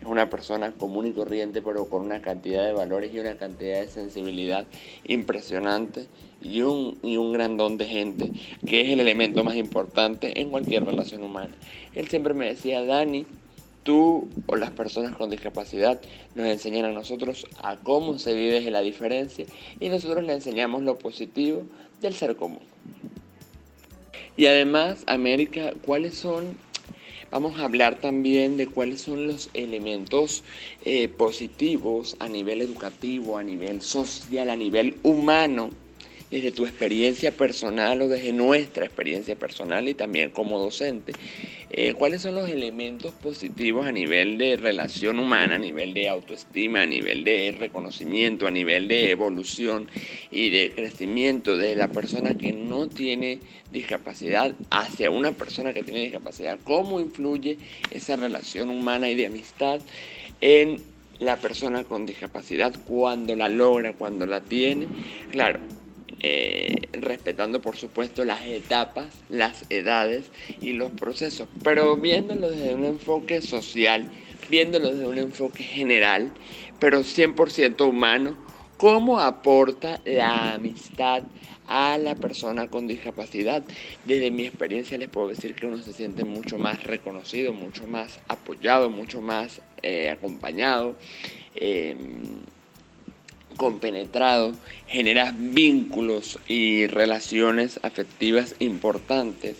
es 0.00 0.06
una 0.06 0.30
persona 0.30 0.70
común 0.70 1.08
y 1.08 1.12
corriente, 1.12 1.62
pero 1.62 1.86
con 1.88 2.02
una 2.02 2.22
cantidad 2.22 2.64
de 2.64 2.74
valores 2.74 3.12
y 3.12 3.18
una 3.18 3.34
cantidad 3.34 3.80
de 3.80 3.88
sensibilidad 3.88 4.66
impresionante 5.04 6.06
y 6.40 6.62
un, 6.62 6.96
y 7.02 7.16
un 7.16 7.32
gran 7.32 7.56
don 7.56 7.76
de 7.76 7.86
gente, 7.86 8.30
que 8.64 8.82
es 8.82 8.90
el 8.90 9.00
elemento 9.00 9.42
más 9.42 9.56
importante 9.56 10.40
en 10.40 10.50
cualquier 10.50 10.84
relación 10.84 11.24
humana. 11.24 11.56
Él 11.92 12.06
siempre 12.06 12.34
me 12.34 12.46
decía, 12.46 12.84
Dani, 12.84 13.26
tú 13.86 14.28
o 14.46 14.56
las 14.56 14.72
personas 14.72 15.16
con 15.16 15.30
discapacidad 15.30 16.00
nos 16.34 16.46
enseñan 16.48 16.84
a 16.84 16.92
nosotros 16.92 17.46
a 17.62 17.76
cómo 17.76 18.18
se 18.18 18.34
vive 18.34 18.70
la 18.70 18.82
diferencia 18.82 19.46
y 19.80 19.88
nosotros 19.88 20.24
le 20.24 20.34
enseñamos 20.34 20.82
lo 20.82 20.98
positivo 20.98 21.62
del 22.02 22.12
ser 22.12 22.36
común. 22.36 22.60
Y 24.36 24.46
además, 24.46 25.04
América, 25.06 25.72
¿cuáles 25.82 26.14
son 26.14 26.58
Vamos 27.28 27.58
a 27.58 27.64
hablar 27.64 27.96
también 27.96 28.56
de 28.56 28.68
cuáles 28.68 29.00
son 29.00 29.26
los 29.26 29.50
elementos 29.52 30.44
eh, 30.84 31.08
positivos 31.08 32.16
a 32.20 32.28
nivel 32.28 32.62
educativo, 32.62 33.36
a 33.36 33.42
nivel 33.42 33.82
social, 33.82 34.48
a 34.48 34.54
nivel 34.54 34.96
humano, 35.02 35.70
desde 36.30 36.52
tu 36.52 36.66
experiencia 36.66 37.32
personal 37.32 38.00
o 38.02 38.08
desde 38.08 38.32
nuestra 38.32 38.84
experiencia 38.84 39.34
personal 39.36 39.88
y 39.88 39.94
también 39.94 40.30
como 40.30 40.58
docente. 40.60 41.14
Eh, 41.78 41.92
cuáles 41.92 42.22
son 42.22 42.34
los 42.34 42.48
elementos 42.48 43.12
positivos 43.12 43.86
a 43.86 43.92
nivel 43.92 44.38
de 44.38 44.56
relación 44.56 45.18
humana, 45.18 45.56
a 45.56 45.58
nivel 45.58 45.92
de 45.92 46.08
autoestima, 46.08 46.80
a 46.80 46.86
nivel 46.86 47.22
de 47.22 47.54
reconocimiento, 47.58 48.46
a 48.46 48.50
nivel 48.50 48.88
de 48.88 49.10
evolución 49.10 49.86
y 50.30 50.48
de 50.48 50.72
crecimiento 50.74 51.58
de 51.58 51.76
la 51.76 51.88
persona 51.88 52.38
que 52.38 52.54
no 52.54 52.88
tiene 52.88 53.42
discapacidad 53.70 54.54
hacia 54.70 55.10
una 55.10 55.32
persona 55.32 55.74
que 55.74 55.82
tiene 55.82 56.00
discapacidad, 56.00 56.58
cómo 56.64 56.98
influye 56.98 57.58
esa 57.90 58.16
relación 58.16 58.70
humana 58.70 59.10
y 59.10 59.14
de 59.14 59.26
amistad 59.26 59.82
en 60.40 60.82
la 61.18 61.42
persona 61.42 61.84
con 61.84 62.06
discapacidad 62.06 62.74
cuando 62.86 63.36
la 63.36 63.50
logra, 63.50 63.92
cuando 63.92 64.24
la 64.24 64.40
tiene. 64.40 64.88
Claro, 65.28 65.60
eh, 66.20 66.74
respetando 66.92 67.60
por 67.60 67.76
supuesto 67.76 68.24
las 68.24 68.44
etapas, 68.46 69.06
las 69.28 69.64
edades 69.70 70.30
y 70.60 70.72
los 70.72 70.90
procesos, 70.92 71.48
pero 71.62 71.96
viéndolo 71.96 72.50
desde 72.50 72.74
un 72.74 72.84
enfoque 72.84 73.42
social, 73.42 74.10
viéndolo 74.48 74.92
desde 74.92 75.06
un 75.06 75.18
enfoque 75.18 75.62
general, 75.62 76.32
pero 76.78 77.00
100% 77.00 77.88
humano, 77.88 78.36
cómo 78.76 79.20
aporta 79.20 80.00
la 80.04 80.54
amistad 80.54 81.24
a 81.66 81.98
la 81.98 82.14
persona 82.14 82.68
con 82.68 82.86
discapacidad. 82.86 83.62
Desde 84.04 84.30
mi 84.30 84.46
experiencia 84.46 84.98
les 84.98 85.08
puedo 85.08 85.28
decir 85.28 85.54
que 85.54 85.66
uno 85.66 85.78
se 85.78 85.92
siente 85.92 86.24
mucho 86.24 86.58
más 86.58 86.82
reconocido, 86.84 87.52
mucho 87.52 87.86
más 87.86 88.20
apoyado, 88.28 88.88
mucho 88.90 89.20
más 89.20 89.60
eh, 89.82 90.10
acompañado. 90.10 90.96
Eh, 91.54 91.96
compenetrado, 93.56 94.52
generas 94.86 95.34
vínculos 95.36 96.38
y 96.46 96.86
relaciones 96.86 97.80
afectivas 97.82 98.54
importantes, 98.58 99.56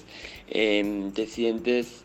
em, 0.49 1.11
te 1.13 1.27
sientes 1.27 2.05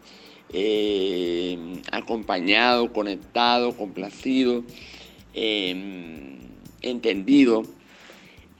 em, 0.54 1.82
acompañado, 1.92 2.92
conectado, 2.92 3.76
complacido, 3.78 4.66
em, 5.34 6.40
entendido. 6.82 7.64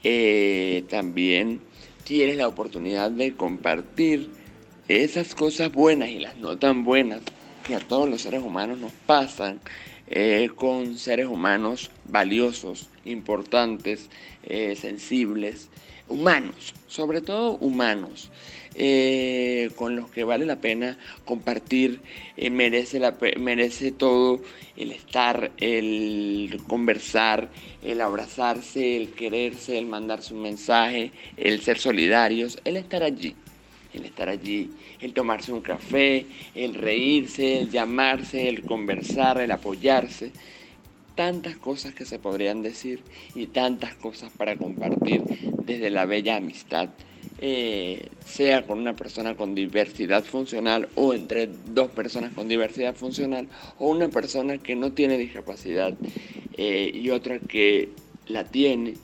Eh, 0.02 0.84
también 0.88 1.60
tienes 2.04 2.36
la 2.36 2.48
oportunidad 2.48 3.10
de 3.10 3.34
compartir 3.34 4.30
esas 4.88 5.34
cosas 5.34 5.70
buenas 5.72 6.08
y 6.10 6.18
las 6.18 6.36
no 6.36 6.58
tan 6.58 6.84
buenas 6.84 7.20
que 7.66 7.74
a 7.74 7.80
todos 7.80 8.08
los 8.08 8.22
seres 8.22 8.42
humanos 8.42 8.78
nos 8.78 8.92
pasan, 8.92 9.60
eh, 10.08 10.50
con 10.54 10.98
seres 10.98 11.26
humanos 11.26 11.90
valiosos, 12.04 12.88
importantes, 13.04 14.08
eh, 14.44 14.76
sensibles, 14.76 15.68
humanos, 16.08 16.74
sobre 16.88 17.20
todo 17.20 17.52
humanos. 17.52 18.30
Eh, 18.74 19.70
con 19.76 19.96
los 19.96 20.10
que 20.10 20.24
vale 20.24 20.46
la 20.46 20.60
pena 20.60 20.96
compartir, 21.26 22.00
merece, 22.38 22.98
la, 22.98 23.14
merece 23.38 23.92
todo 23.92 24.40
el 24.78 24.92
estar, 24.92 25.52
el 25.58 26.58
conversar, 26.66 27.50
el 27.82 28.00
abrazarse, 28.00 28.96
el 28.96 29.10
quererse, 29.10 29.76
el 29.76 29.86
mandarse 29.86 30.32
un 30.32 30.40
mensaje, 30.40 31.12
el 31.36 31.60
ser 31.60 31.78
solidarios, 31.78 32.58
el 32.64 32.78
estar 32.78 33.02
allí 33.02 33.34
el 33.92 34.06
estar 34.06 34.28
allí, 34.28 34.70
el 35.00 35.12
tomarse 35.12 35.52
un 35.52 35.60
café, 35.60 36.26
el 36.54 36.74
reírse, 36.74 37.58
el 37.60 37.70
llamarse, 37.70 38.48
el 38.48 38.62
conversar, 38.62 39.40
el 39.40 39.50
apoyarse. 39.50 40.32
Tantas 41.14 41.56
cosas 41.56 41.94
que 41.94 42.04
se 42.04 42.18
podrían 42.18 42.62
decir 42.62 43.04
y 43.34 43.46
tantas 43.46 43.94
cosas 43.94 44.32
para 44.36 44.56
compartir 44.56 45.22
desde 45.64 45.90
la 45.90 46.06
bella 46.06 46.36
amistad, 46.36 46.88
eh, 47.38 48.08
sea 48.24 48.66
con 48.66 48.78
una 48.78 48.94
persona 48.94 49.34
con 49.34 49.54
diversidad 49.54 50.24
funcional 50.24 50.88
o 50.94 51.12
entre 51.12 51.48
dos 51.48 51.90
personas 51.90 52.32
con 52.32 52.48
diversidad 52.48 52.94
funcional 52.94 53.48
o 53.78 53.88
una 53.88 54.08
persona 54.08 54.58
que 54.58 54.76
no 54.76 54.92
tiene 54.92 55.18
discapacidad 55.18 55.92
eh, 56.56 56.90
y 56.94 57.10
otra 57.10 57.38
que 57.40 57.90
la 58.26 58.44
tiene 58.44 58.94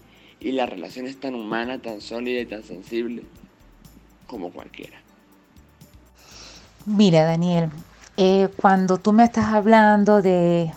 y 0.40 0.52
la 0.52 0.66
relación 0.66 1.06
es 1.06 1.18
tan 1.18 1.34
humana, 1.34 1.80
tan 1.80 2.00
sólida 2.00 2.40
y 2.40 2.46
tan 2.46 2.62
sensible 2.62 3.24
como 4.26 4.50
cualquiera. 4.50 4.98
Mira, 6.86 7.24
Daniel, 7.24 7.70
eh, 8.16 8.48
cuando 8.56 8.98
tú 8.98 9.12
me 9.12 9.24
estás 9.24 9.46
hablando 9.46 10.22
de 10.22 10.72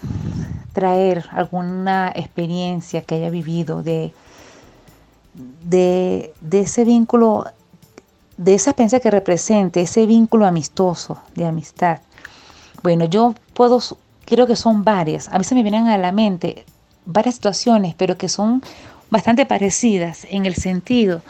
traer 0.73 1.25
alguna 1.31 2.11
experiencia 2.15 3.01
que 3.01 3.15
haya 3.15 3.29
vivido, 3.29 3.83
de, 3.83 4.13
de, 5.63 6.33
ese 6.51 6.85
vínculo, 6.85 7.45
de 8.37 8.53
esa 8.53 8.71
experiencia 8.71 8.99
que 8.99 9.11
represente, 9.11 9.81
ese 9.81 10.05
vínculo 10.05 10.45
amistoso, 10.45 11.21
de 11.35 11.45
amistad. 11.45 11.99
Bueno, 12.83 13.05
yo 13.05 13.35
puedo, 13.53 13.79
creo 14.25 14.47
que 14.47 14.55
son 14.55 14.83
varias. 14.83 15.29
A 15.29 15.37
mí 15.37 15.43
se 15.43 15.55
me 15.55 15.63
vienen 15.63 15.87
a 15.87 15.97
la 15.97 16.11
mente 16.11 16.65
varias 17.05 17.35
situaciones, 17.35 17.95
pero 17.95 18.17
que 18.17 18.29
son 18.29 18.63
bastante 19.09 19.45
parecidas 19.45 20.25
en 20.29 20.45
el 20.45 20.55
sentido 20.55 21.21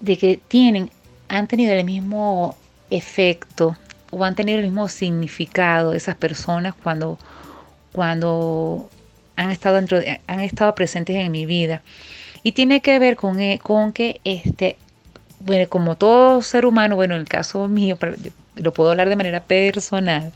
de 0.00 0.18
que 0.18 0.40
tienen 0.48 0.90
han 1.28 1.46
tenido 1.46 1.74
el 1.74 1.84
mismo 1.84 2.56
efecto 2.90 3.76
o 4.10 4.24
han 4.24 4.34
tenido 4.34 4.58
el 4.58 4.64
mismo 4.64 4.88
significado 4.88 5.92
esas 5.92 6.16
personas 6.16 6.74
cuando, 6.82 7.18
cuando 7.92 8.88
han, 9.36 9.50
estado 9.50 9.76
dentro 9.76 9.98
han 10.26 10.40
estado 10.40 10.74
presentes 10.74 11.16
en 11.16 11.30
mi 11.32 11.46
vida. 11.46 11.82
Y 12.42 12.52
tiene 12.52 12.80
que 12.80 12.98
ver 12.98 13.16
con, 13.16 13.40
eh, 13.40 13.58
con 13.62 13.92
que, 13.92 14.20
este, 14.24 14.76
bueno, 15.40 15.68
como 15.68 15.96
todo 15.96 16.42
ser 16.42 16.66
humano, 16.66 16.96
bueno, 16.96 17.14
en 17.14 17.20
el 17.22 17.28
caso 17.28 17.68
mío, 17.68 17.98
lo 18.56 18.72
puedo 18.72 18.90
hablar 18.90 19.08
de 19.08 19.16
manera 19.16 19.42
personal, 19.44 20.32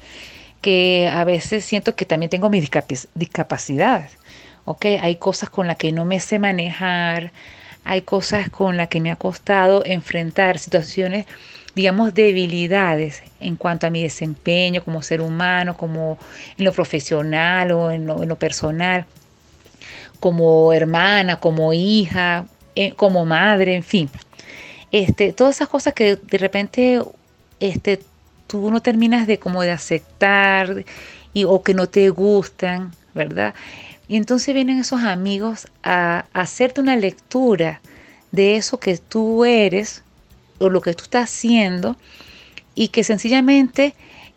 que 0.61 1.09
a 1.13 1.25
veces 1.25 1.65
siento 1.65 1.95
que 1.97 2.05
también 2.05 2.31
tengo 2.31 2.51
mis 2.51 2.71
discapacidades. 3.15 4.17
¿ok? 4.65 4.87
Hay 5.01 5.17
cosas 5.17 5.51
con 5.51 5.67
las 5.67 5.77
que 5.77 5.93
no 5.93 6.05
me 6.05 6.21
sé 6.21 6.39
manejar, 6.39 7.33
hay 7.85 8.03
cosas 8.03 8.51
con 8.51 8.77
las 8.77 8.89
que 8.89 9.01
me 9.01 9.11
ha 9.11 9.17
costado 9.17 9.83
enfrentar 9.85 10.59
situaciones, 10.59 11.27
digamos, 11.75 12.15
debilidades 12.15 13.23
en 13.41 13.57
cuanto 13.57 13.87
a 13.87 13.91
mi 13.91 14.03
desempeño 14.03 14.85
como 14.85 15.03
ser 15.03 15.21
humano, 15.21 15.77
como 15.77 16.19
en 16.57 16.65
lo 16.65 16.73
profesional 16.73 17.73
o 17.73 17.91
en 17.91 18.07
lo, 18.07 18.37
personal, 18.37 19.07
como 20.21 20.73
hermana, 20.73 21.37
como 21.37 21.73
hija, 21.73 22.47
eh, 22.77 22.93
como 22.93 23.25
madre, 23.25 23.75
en 23.75 23.83
fin. 23.83 24.11
Este, 24.93 25.33
todas 25.33 25.57
esas 25.57 25.69
cosas 25.69 25.95
que 25.95 26.17
de 26.17 26.39
repente 26.39 27.01
este, 27.59 28.01
tú 28.47 28.71
no 28.71 28.83
terminas 28.83 29.27
de 29.27 29.39
como 29.39 29.63
de 29.63 29.71
aceptar 29.71 30.85
y, 31.33 31.45
o 31.45 31.63
que 31.63 31.75
no 31.75 31.89
te 31.89 32.11
gustan, 32.11 32.93
¿verdad? 33.15 33.55
Y 34.09 34.17
entonces 34.17 34.55
vienen 34.55 34.79
esos 34.79 35.03
amigos 35.03 35.69
a, 35.83 36.27
hacerte 36.33 36.81
una 36.81 36.97
lectura 36.97 37.81
de 38.31 38.57
eso 38.57 38.79
que 38.79 38.99
tú 38.99 39.45
eres 39.45 40.03
o 40.59 40.69
lo 40.69 40.81
que 40.81 40.95
tú 40.95 41.05
estás 41.05 41.31
haciendo 41.31 41.97
y 42.75 42.89
que 42.89 43.05
sencillamente 43.05 43.95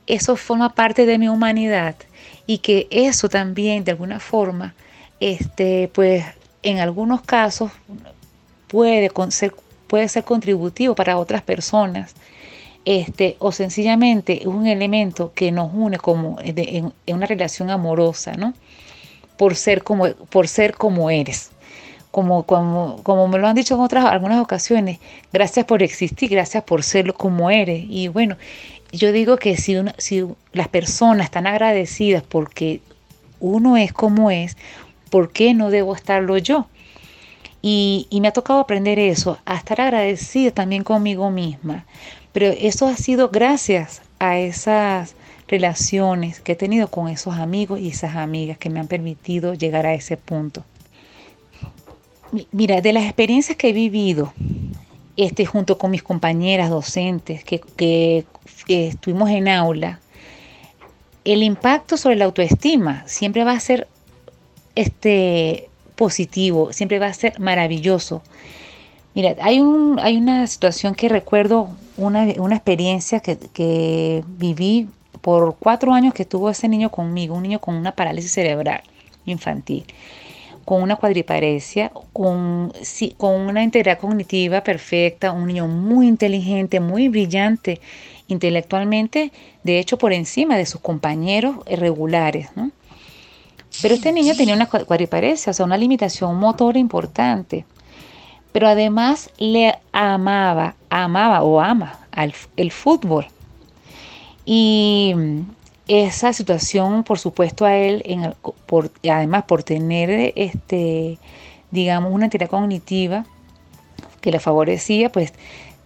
eso 0.08 0.36
forma 0.36 0.74
parte 0.74 1.06
de 1.06 1.18
mi 1.18 1.30
humanidad 1.30 1.96
y 2.48 2.60
que 2.60 2.88
eso 2.92 3.30
también 3.30 3.84
de 3.84 3.92
alguna 3.92 4.20
forma, 4.20 4.76
este, 5.20 5.90
pues 5.94 6.24
en 6.62 6.80
algunos 6.80 7.22
casos 7.22 7.72
puede 8.68 9.10
ser, 9.30 9.54
puede 9.88 10.10
ser 10.10 10.24
contributivo 10.24 10.96
para 10.96 11.18
otras 11.18 11.42
personas. 11.42 12.14
Este, 12.84 13.36
o 13.40 13.52
sencillamente 13.52 14.42
es 14.42 14.46
un 14.46 14.68
elemento 14.68 15.32
que 15.34 15.52
nos 15.52 15.74
une 15.74 15.98
como 15.98 16.38
en, 16.42 16.94
en 17.06 17.16
una 17.16 17.26
relación 17.26 17.72
amorosa, 17.72 18.34
¿no? 18.34 18.54
Por 19.38 19.56
ser 19.56 19.84
como, 19.84 20.10
por 20.30 20.48
ser 20.48 20.76
como 20.76 21.10
eres. 21.10 21.52
Como, 22.12 22.44
como, 22.44 23.02
como 23.04 23.28
me 23.28 23.38
lo 23.38 23.48
han 23.48 23.56
dicho 23.56 23.76
en 23.76 23.82
otras 23.82 24.06
algunas 24.06 24.40
ocasiones, 24.40 25.00
gracias 25.34 25.66
por 25.66 25.84
existir, 25.84 26.30
gracias 26.30 26.64
por 26.64 26.82
serlo 26.84 27.14
como 27.14 27.50
eres. 27.50 27.84
Y 27.90 28.08
bueno, 28.08 28.38
yo 28.94 29.12
digo 29.12 29.36
que 29.38 29.58
si, 29.58 29.76
si 29.98 30.26
las 30.54 30.70
personas 30.70 31.26
están 31.26 31.46
agradecidas 31.46 32.24
porque 32.24 32.80
uno 33.42 33.76
es 33.76 33.92
como 33.92 34.32
es, 34.32 34.56
¿por 35.10 35.32
qué 35.32 35.54
no 35.54 35.70
debo 35.70 35.94
estarlo 35.94 36.38
yo? 36.38 36.68
Y, 37.62 38.08
y, 38.10 38.22
me 38.22 38.28
ha 38.28 38.34
tocado 38.34 38.60
aprender 38.60 39.00
eso, 39.00 39.40
a 39.44 39.56
estar 39.56 39.82
agradecida 39.82 40.52
también 40.52 40.84
conmigo 40.84 41.32
misma. 41.32 41.86
Pero 42.32 42.48
eso 42.48 42.88
ha 42.88 42.96
sido 42.96 43.30
gracias 43.30 44.02
a 44.20 44.38
esas 44.38 45.16
relaciones 45.48 46.40
que 46.40 46.54
he 46.54 46.56
tenido 46.56 46.88
con 46.88 47.08
esos 47.08 47.36
amigos 47.36 47.80
y 47.80 47.90
esas 47.90 48.16
amigas 48.16 48.58
que 48.58 48.70
me 48.70 48.80
han 48.80 48.88
permitido 48.88 49.54
llegar 49.54 49.86
a 49.86 49.94
ese 49.94 50.18
punto. 50.18 50.64
Mira, 52.52 52.82
de 52.82 52.94
las 52.94 53.06
experiencias 53.06 53.58
que 53.58 53.70
he 53.70 53.74
vivido, 53.74 54.34
este, 55.16 55.46
junto 55.46 55.78
con 55.78 55.92
mis 55.92 56.04
compañeras 56.04 56.70
docentes 56.70 57.44
que, 57.44 57.62
que 57.78 58.88
estuvimos 58.88 59.30
en 59.30 59.48
aula, 59.48 60.00
el 61.24 61.44
impacto 61.44 61.98
sobre 61.98 62.16
la 62.16 62.26
autoestima 62.26 63.04
siempre 63.08 63.44
va 63.44 63.54
a 63.54 63.60
ser 63.60 63.88
este, 64.76 65.70
positivo, 65.96 66.74
siempre 66.74 67.00
va 67.00 67.08
a 67.08 67.14
ser 67.14 67.40
maravilloso. 67.40 68.22
Mira, 69.14 69.36
hay, 69.42 69.60
un, 69.60 69.98
hay 70.00 70.18
una 70.18 70.46
situación 70.46 70.94
que 70.94 71.10
recuerdo, 71.10 71.70
una, 71.98 72.28
una 72.38 72.56
experiencia 72.56 73.22
que, 73.22 73.38
que 73.38 74.24
viví 74.28 74.90
por 75.26 75.56
cuatro 75.58 75.92
años 75.92 76.14
que 76.14 76.22
estuvo 76.22 76.52
ese 76.52 76.68
niño 76.68 76.92
conmigo, 76.92 77.34
un 77.34 77.42
niño 77.42 77.60
con 77.60 77.74
una 77.74 77.94
parálisis 77.94 78.32
cerebral 78.32 78.84
infantil, 79.26 79.84
con 80.66 80.84
una 80.84 80.98
cuadriparesia, 80.98 81.92
con, 82.14 82.72
una 83.18 83.64
integridad 83.64 83.98
cognitiva 83.98 84.62
perfecta, 84.62 85.32
un 85.32 85.48
niño 85.48 85.68
muy 85.68 86.08
inteligente, 86.08 86.80
muy 86.80 87.08
brillante 87.08 87.82
intelectualmente, 88.28 89.32
de 89.64 89.80
hecho 89.80 89.98
por 89.98 90.14
encima 90.14 90.58
de 90.58 90.68
sus 90.68 90.80
compañeros 90.80 91.56
regulares. 91.66 92.50
Pero 93.82 93.96
este 93.96 94.12
niño 94.12 94.36
tenía 94.36 94.54
una 94.54 94.68
cuadriparesia, 94.68 95.50
o 95.50 95.54
sea, 95.56 95.66
una 95.66 95.76
limitación 95.76 96.38
motora 96.38 96.78
importante. 96.78 97.66
Pero 98.52 98.68
además 98.68 99.32
le 99.40 99.74
amaba, 99.92 100.76
amaba 100.92 101.42
o 101.42 101.60
ama 101.60 101.98
al, 102.12 102.36
el 102.58 102.72
fútbol. 102.72 103.26
Y 104.46 105.16
esa 105.88 106.34
situación, 106.34 107.04
por 107.04 107.20
supuesto, 107.20 107.66
a 107.66 107.76
él, 107.76 108.02
en 108.06 108.34
por, 108.66 108.92
además 109.10 109.44
por 109.44 109.64
tener, 109.64 110.34
este, 110.36 111.18
digamos, 111.72 112.14
una 112.14 112.26
entidad 112.26 112.50
cognitiva 112.50 113.26
que 114.22 114.32
le 114.32 114.40
favorecía, 114.40 115.12
pues 115.12 115.34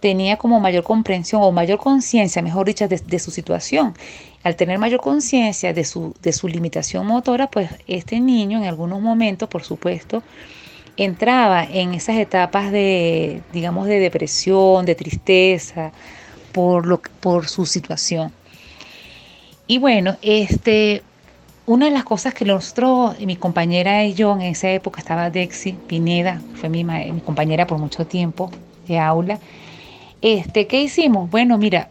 tenía 0.00 0.36
como 0.36 0.60
mayor 0.60 0.82
comprensión 0.82 1.42
o 1.42 1.52
mayor 1.52 1.78
conciencia, 1.78 2.42
mejor 2.42 2.66
dicho, 2.66 2.88
de, 2.88 3.18
su 3.18 3.30
situación. 3.30 3.94
Al 4.42 4.56
tener 4.56 4.78
mayor 4.78 5.00
conciencia 5.00 5.74
de 5.74 5.84
su, 5.84 6.14
de 6.22 6.32
su 6.32 6.48
limitación 6.48 7.06
motora, 7.06 7.50
pues 7.50 7.70
este 7.86 8.20
niño 8.20 8.58
en 8.58 8.64
algunos 8.64 9.00
momentos, 9.02 9.48
por 9.48 9.62
supuesto, 9.62 10.22
entraba 10.96 11.64
en 11.64 11.92
esas 11.92 12.16
etapas 12.16 12.72
de, 12.72 13.42
digamos, 13.52 13.86
de 13.86 14.00
depresión, 14.00 14.86
de 14.86 14.94
tristeza, 14.94 15.92
por, 16.52 16.86
lo, 16.86 17.00
por 17.20 17.48
su 17.48 17.66
situación. 17.66 18.32
Y 19.70 19.78
bueno, 19.78 20.16
este, 20.22 21.00
una 21.64 21.86
de 21.86 21.92
las 21.92 22.02
cosas 22.02 22.34
que 22.34 22.44
nosotros, 22.44 23.16
mi 23.20 23.36
compañera 23.36 24.04
y 24.04 24.14
yo 24.14 24.32
en 24.32 24.40
esa 24.40 24.68
época 24.68 24.98
estaba 24.98 25.30
Dexi 25.30 25.74
Pineda, 25.86 26.42
fue 26.56 26.68
mi, 26.68 26.82
mi 26.82 27.20
compañera 27.24 27.68
por 27.68 27.78
mucho 27.78 28.04
tiempo 28.04 28.50
de 28.88 28.98
aula. 28.98 29.38
Este, 30.22 30.66
¿Qué 30.66 30.82
hicimos? 30.82 31.30
Bueno, 31.30 31.56
mira, 31.56 31.88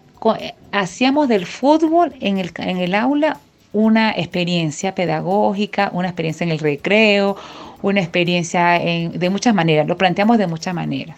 hacíamos 0.74 1.30
del 1.30 1.46
fútbol 1.46 2.14
en 2.20 2.38
el, 2.40 2.52
en 2.58 2.80
el 2.80 2.94
aula 2.96 3.40
una 3.72 4.12
experiencia 4.12 4.94
pedagógica, 4.94 5.90
una 5.94 6.10
experiencia 6.10 6.44
en 6.44 6.52
el 6.52 6.60
recreo, 6.60 7.38
una 7.82 8.02
experiencia 8.02 8.72
de 8.72 9.30
muchas 9.30 9.56
maneras, 9.56 9.88
lo 9.88 9.96
planteamos 9.96 10.38
de 10.38 10.48
muchas 10.48 10.74
maneras. 10.76 11.16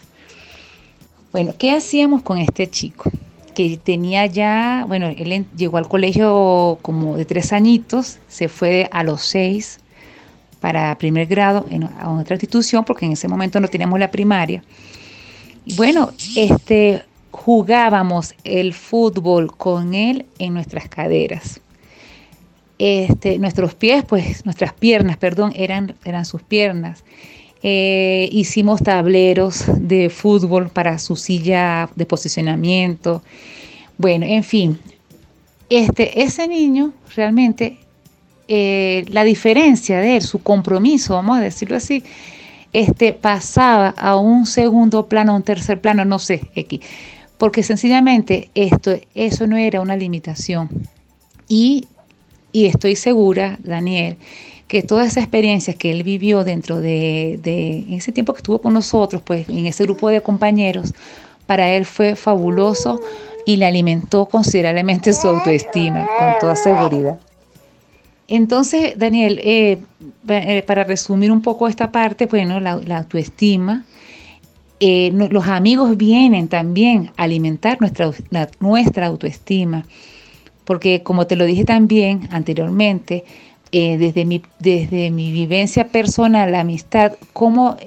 Bueno, 1.32 1.56
¿qué 1.58 1.72
hacíamos 1.72 2.22
con 2.22 2.38
este 2.38 2.70
chico? 2.70 3.10
Que 3.54 3.78
tenía 3.78 4.26
ya, 4.26 4.86
bueno, 4.88 5.08
él 5.08 5.46
llegó 5.56 5.78
al 5.78 5.88
colegio 5.88 6.80
como 6.82 7.18
de 7.18 7.26
tres 7.26 7.52
añitos, 7.54 8.20
se 8.28 8.48
fue 8.48 8.88
a 8.92 9.04
los 9.04 9.22
seis 9.22 9.80
para 10.62 10.96
primer 10.98 11.26
grado 11.28 11.66
en, 11.70 11.84
a 11.84 12.10
otra 12.12 12.36
institución, 12.36 12.86
porque 12.86 13.06
en 13.06 13.14
ese 13.14 13.28
momento 13.28 13.60
no 13.60 13.68
teníamos 13.68 14.00
la 14.00 14.12
primaria. 14.12 14.64
Bueno, 15.76 16.12
este, 16.36 17.04
jugábamos 17.32 18.36
el 18.44 18.74
fútbol 18.74 19.56
con 19.56 19.94
él 19.94 20.26
en 20.40 20.54
nuestras 20.54 20.88
caderas. 20.88 21.60
Este, 22.78 23.38
nuestros 23.38 23.76
pies, 23.76 24.04
pues 24.06 24.46
nuestras 24.46 24.74
piernas, 24.74 25.18
perdón, 25.18 25.52
eran, 25.56 25.96
eran 26.04 26.26
sus 26.26 26.42
piernas. 26.42 27.04
Eh, 27.64 28.28
hicimos 28.32 28.82
tableros 28.82 29.66
de 29.78 30.10
fútbol 30.10 30.70
para 30.70 30.98
su 30.98 31.16
silla 31.16 31.90
de 31.96 32.06
posicionamiento. 32.08 33.22
Bueno, 33.98 34.26
en 34.26 34.44
fin, 34.44 34.80
este, 35.70 36.24
ese 36.24 36.48
niño 36.48 36.92
realmente, 37.16 37.78
eh, 38.48 39.06
la 39.10 39.24
diferencia 39.24 40.00
de 40.00 40.18
él, 40.18 40.22
su 40.24 40.40
compromiso, 40.40 41.14
vamos 41.14 41.38
a 41.38 41.42
decirlo 41.42 41.78
así, 41.78 42.04
este, 42.74 43.14
pasaba 43.14 43.90
a 43.90 44.16
un 44.16 44.48
segundo 44.48 45.08
plano, 45.08 45.34
a 45.34 45.36
un 45.36 45.44
tercer 45.44 45.80
plano, 45.80 46.04
no 46.04 46.18
sé, 46.18 46.42
X, 46.56 46.80
porque 47.38 47.62
sencillamente 47.62 48.50
esto, 48.56 48.96
eso 49.14 49.46
no 49.46 49.56
era 49.56 49.82
una 49.82 49.96
limitación. 49.96 50.70
Y, 51.48 51.88
y 52.52 52.66
estoy 52.66 52.96
segura, 52.96 53.60
Daniel, 53.64 54.18
que 54.72 54.84
toda 54.84 55.04
esa 55.04 55.20
experiencia 55.20 55.74
que 55.74 55.92
él 55.92 56.04
vivió 56.04 56.46
dentro 56.46 56.80
de, 56.80 57.34
ese 57.90 58.14
tiempo 58.14 58.32
que 58.32 58.38
estuvo 58.38 58.62
con 58.62 58.74
nosotros, 58.74 59.22
pues 59.22 59.50
en 59.50 59.66
ese 59.66 59.84
grupo 59.84 60.08
de 60.08 60.22
compañeros, 60.22 60.94
para 61.46 61.68
él 61.72 61.84
fue 61.84 62.16
fabuloso 62.16 63.02
y 63.46 63.58
le 63.58 63.66
alimentó 63.66 64.28
considerablemente 64.28 65.12
su 65.12 65.28
autoestima, 65.28 66.08
con 66.18 66.40
toda 66.40 66.56
seguridad. 66.56 67.20
Entonces, 68.30 68.94
Daniel, 68.98 69.42
eh, 69.44 69.80
eh, 70.30 70.64
para 70.66 70.86
resumir 70.86 71.34
un 71.34 71.42
poco 71.42 71.68
esta 71.68 71.92
parte, 71.92 72.28
bueno, 72.28 72.62
la, 72.62 72.98
autoestima, 72.98 73.84
eh, 74.80 75.12
los 75.12 75.48
amigos 75.48 75.98
vienen 75.98 76.48
también 76.48 77.12
a 77.18 77.24
alimentar 77.24 77.82
nuestra, 77.82 78.10
nuestra 78.62 79.08
autoestima, 79.08 79.86
porque 80.64 81.04
como 81.04 81.28
te 81.28 81.36
lo 81.36 81.44
dije 81.44 81.66
también 81.66 82.30
anteriormente, 82.32 83.26
eh, 83.74 83.98
desde, 83.98 84.26
mi, 84.26 84.42
desde 84.60 85.12
mi 85.12 85.32
vivencia 85.32 85.88
personal, 85.88 86.52
la 86.52 86.60
amistad, 86.60 87.14
como 87.32 87.78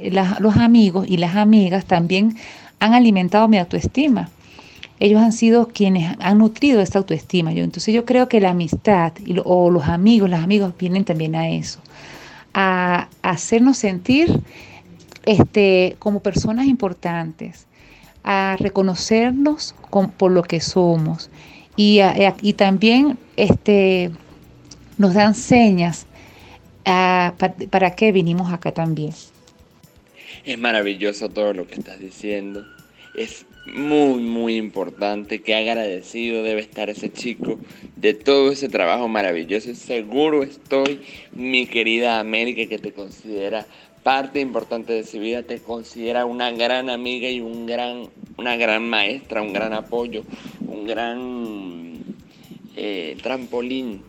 los 0.41 0.57
amigos 0.57 1.05
y 1.07 1.19
las 1.19 1.37
amigas 1.37 1.85
también 1.85 2.37
han 2.81 2.95
alimentado 2.95 3.49
mi 3.49 3.59
autoestima. 3.59 4.31
Ellos 4.99 5.21
han 5.21 5.33
sido 5.33 5.69
quienes 5.69 6.17
han 6.21 6.39
nutrido 6.39 6.81
esta 6.81 7.01
autoestima. 7.01 7.53
Yo, 7.53 7.65
entonces 7.65 7.93
yo 7.93 8.07
creo 8.07 8.29
que 8.31 8.41
la 8.41 8.51
amistad 8.51 9.13
o 9.45 9.71
los 9.71 9.85
amigos, 9.85 10.31
los 10.31 10.41
amigos 10.41 10.73
vienen 10.79 11.05
también 11.05 11.35
a 11.35 11.51
eso, 11.51 11.81
a, 12.55 13.09
hacernos 13.21 13.77
sentir 13.77 14.41
este, 15.27 15.97
como 15.99 16.21
personas 16.21 16.65
importantes, 16.65 17.67
a 18.23 18.57
reconocernos 18.59 19.75
por 20.17 20.31
lo 20.31 20.45
que 20.45 20.61
somos 20.61 21.29
y, 21.77 22.01
y 22.41 22.53
también 22.55 23.19
este, 23.37 24.13
nos 24.99 25.15
dan 25.15 25.35
señas 25.35 26.07
ah, 26.85 27.35
para, 27.71 27.95
qué 27.95 28.13
vinimos 28.13 28.53
acá 28.53 28.73
también. 28.73 29.13
Es 30.45 30.59
maravilloso 30.59 31.29
todo 31.29 31.53
lo 31.53 31.67
que 31.67 31.75
estás 31.75 31.99
diciendo. 31.99 32.65
Es 33.15 33.47
muy, 33.67 34.23
muy 34.23 34.57
importante. 34.57 35.41
Qué 35.41 35.55
agradecido 35.55 36.43
debe 36.43 36.61
estar 36.61 36.91
ese 36.91 37.13
chico 37.13 37.59
de 37.97 38.13
todo 38.13 38.53
ese 38.53 38.69
trabajo 38.69 39.09
maravilloso. 39.09 39.75
Seguro 39.75 40.43
estoy, 40.43 41.01
mi 41.33 41.67
querida 41.67 42.21
América, 42.21 42.69
que 42.69 42.79
te 42.79 42.93
considera 42.93 43.67
parte 44.03 44.41
importante 44.41 44.93
de 44.93 45.05
su 45.05 45.19
vida, 45.19 45.43
te 45.45 45.61
considera 45.61 46.27
una 46.27 46.51
gran 46.51 46.91
amiga 46.91 47.31
y 47.31 47.41
un 47.41 47.65
gran, 47.65 48.11
una 48.37 48.55
gran 48.57 48.87
maestra, 48.89 49.41
un 49.41 49.55
gran 49.55 49.73
apoyo, 49.73 50.25
un 50.61 50.87
gran 50.87 51.95
eh, 52.77 53.17
trampolín 53.23 54.03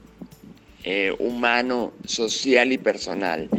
eh, 0.88 1.16
humano, 1.18 1.94
social 2.06 2.72
y 2.72 2.78
personal 2.78 3.50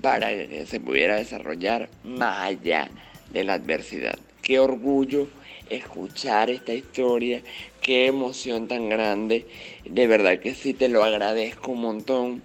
para 0.00 0.30
que 0.30 0.64
se 0.66 0.80
pudiera 0.80 1.16
desarrollar 1.16 1.90
más 2.04 2.38
allá 2.40 2.90
de 3.30 3.44
la 3.44 3.52
adversidad. 3.52 4.18
Qué 4.40 4.58
orgullo 4.58 5.28
escuchar 5.68 6.48
esta 6.48 6.72
historia, 6.72 7.42
qué 7.82 8.06
emoción 8.06 8.66
tan 8.66 8.88
grande. 8.88 9.46
De 9.84 10.06
verdad 10.06 10.38
que 10.38 10.54
sí, 10.54 10.72
te 10.72 10.88
lo 10.88 11.04
agradezco 11.04 11.72
un 11.72 11.82
montón. 11.82 12.42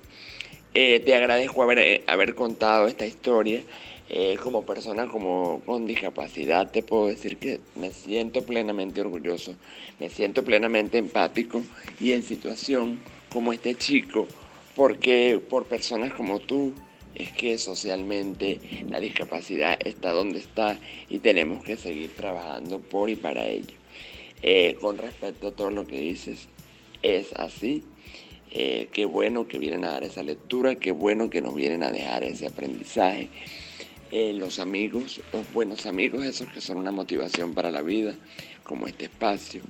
Eh, 0.73 0.99
te 0.99 1.15
agradezco 1.15 1.63
haber, 1.63 1.79
eh, 1.79 2.03
haber, 2.05 2.35
contado 2.35 2.87
esta 2.87 3.05
historia. 3.05 3.61
como 4.43 4.65
persona 4.65 5.07
como 5.07 5.61
con 5.65 5.87
discapacidad 5.87 6.69
te 6.69 6.83
puedo 6.83 7.07
decir 7.07 7.37
que 7.37 7.59
me 7.75 7.91
siento 7.91 8.43
plenamente 8.43 9.01
orgulloso, 9.01 9.55
me 9.99 10.09
siento 10.09 10.43
plenamente 10.43 10.97
empático 10.99 11.63
y 11.99 12.11
en 12.11 12.21
situación 12.21 12.99
como 13.35 13.51
este 13.51 13.75
chico, 13.75 14.29
porque 14.77 15.41
por 15.49 15.65
personas 15.65 16.13
como 16.13 16.39
tú 16.39 16.71
es 17.13 17.33
que 17.33 17.57
socialmente 17.57 18.61
la 18.89 19.01
discapacidad 19.01 19.77
está 19.85 20.11
donde 20.11 20.39
está 20.39 20.79
y 21.09 21.19
tenemos 21.19 21.61
que 21.61 21.75
seguir 21.75 22.15
trabajando 22.15 22.79
por 22.79 23.09
y 23.09 23.17
para 23.17 23.45
ello. 23.45 23.75
Eh, 24.41 24.77
con 24.79 24.97
respecto 24.97 25.49
a 25.49 25.51
todo 25.51 25.69
lo 25.69 25.85
que 25.85 25.99
dices, 25.99 26.47
es 27.01 27.33
así. 27.33 27.83
Eh, 28.51 28.87
qué 28.93 29.03
bueno 29.03 29.49
que 29.49 29.59
vienen 29.59 29.83
a 29.83 29.91
dar 29.91 30.05
esa 30.05 30.23
lectura, 30.23 30.75
qué 30.75 30.93
bueno 30.93 31.29
que 31.29 31.41
nos 31.41 31.55
vienen 31.55 31.83
a 31.83 31.91
dejar 31.91 32.23
ese 32.23 32.47
aprendizaje. 32.47 33.27
Eh, 34.11 34.31
los 34.31 34.59
amigos, 34.59 35.19
los 35.33 35.51
buenos 35.51 35.85
amigos, 35.85 36.23
esos 36.23 36.47
que 36.53 36.61
son 36.61 36.77
una 36.77 36.93
motivación 36.93 37.53
para 37.53 37.69
la 37.69 37.81
vida, 37.81 38.15
como 38.65 38.87
este 38.87 39.05
espacio. 39.05 39.61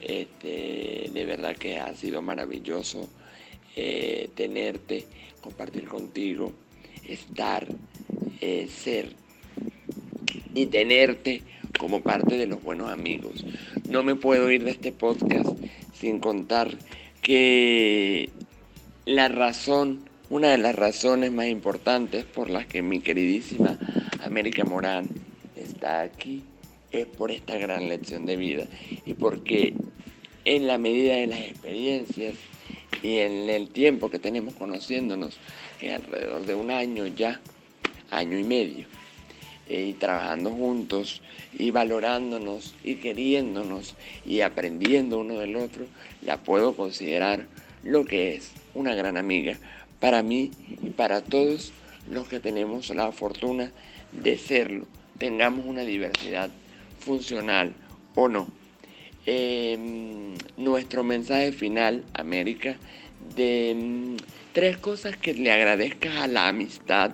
Este, 0.00 1.10
de 1.12 1.24
verdad 1.26 1.56
que 1.56 1.78
ha 1.78 1.94
sido 1.94 2.22
maravilloso 2.22 3.10
eh, 3.76 4.30
tenerte, 4.34 5.04
compartir 5.42 5.84
contigo, 5.84 6.52
estar, 7.06 7.66
eh, 8.40 8.68
ser 8.68 9.12
y 10.54 10.66
tenerte 10.66 11.42
como 11.78 12.00
parte 12.00 12.38
de 12.38 12.46
los 12.46 12.62
buenos 12.62 12.90
amigos. 12.90 13.44
No 13.88 14.02
me 14.02 14.14
puedo 14.14 14.50
ir 14.50 14.64
de 14.64 14.70
este 14.70 14.92
podcast 14.92 15.50
sin 15.92 16.20
contar 16.20 16.76
que 17.20 18.30
la 19.04 19.28
razón, 19.28 20.08
una 20.30 20.48
de 20.48 20.58
las 20.58 20.74
razones 20.74 21.32
más 21.32 21.48
importantes 21.48 22.24
por 22.24 22.50
las 22.50 22.66
que 22.66 22.82
mi 22.82 23.00
queridísima 23.00 23.78
América 24.22 24.64
Morán 24.64 25.08
está 25.56 26.02
aquí 26.02 26.44
es 26.90 27.06
por 27.06 27.30
esta 27.30 27.56
gran 27.56 27.88
lección 27.88 28.26
de 28.26 28.36
vida 28.36 28.66
y 29.04 29.14
porque 29.14 29.74
en 30.44 30.66
la 30.66 30.78
medida 30.78 31.16
de 31.16 31.26
las 31.26 31.40
experiencias 31.40 32.34
y 33.02 33.18
en 33.18 33.50
el 33.50 33.68
tiempo 33.68 34.10
que 34.10 34.18
tenemos 34.18 34.54
conociéndonos, 34.54 35.36
que 35.78 35.94
alrededor 35.94 36.46
de 36.46 36.54
un 36.54 36.70
año 36.70 37.06
ya, 37.06 37.40
año 38.10 38.38
y 38.38 38.44
medio, 38.44 38.86
eh, 39.68 39.88
y 39.90 39.92
trabajando 39.92 40.50
juntos 40.50 41.20
y 41.56 41.70
valorándonos 41.70 42.74
y 42.82 42.96
queriéndonos 42.96 43.94
y 44.24 44.40
aprendiendo 44.40 45.18
uno 45.18 45.38
del 45.38 45.56
otro, 45.56 45.84
la 46.22 46.38
puedo 46.38 46.74
considerar 46.74 47.46
lo 47.84 48.04
que 48.04 48.34
es 48.34 48.52
una 48.74 48.94
gran 48.94 49.16
amiga 49.16 49.58
para 50.00 50.22
mí 50.22 50.50
y 50.82 50.90
para 50.90 51.22
todos 51.22 51.72
los 52.10 52.28
que 52.28 52.40
tenemos 52.40 52.90
la 52.90 53.12
fortuna 53.12 53.70
de 54.12 54.38
serlo, 54.38 54.86
tengamos 55.18 55.66
una 55.66 55.82
diversidad 55.82 56.50
funcional 57.08 57.74
o 58.14 58.28
no. 58.28 58.46
Em, 59.24 60.34
nuestro 60.58 61.02
mensaje 61.02 61.52
final, 61.52 62.04
América, 62.12 62.76
de 63.34 63.70
em, 63.70 64.16
tres 64.52 64.76
cosas 64.76 65.16
que 65.16 65.32
le 65.32 65.50
agradezcas 65.50 66.16
a 66.16 66.26
la 66.26 66.48
amistad 66.48 67.12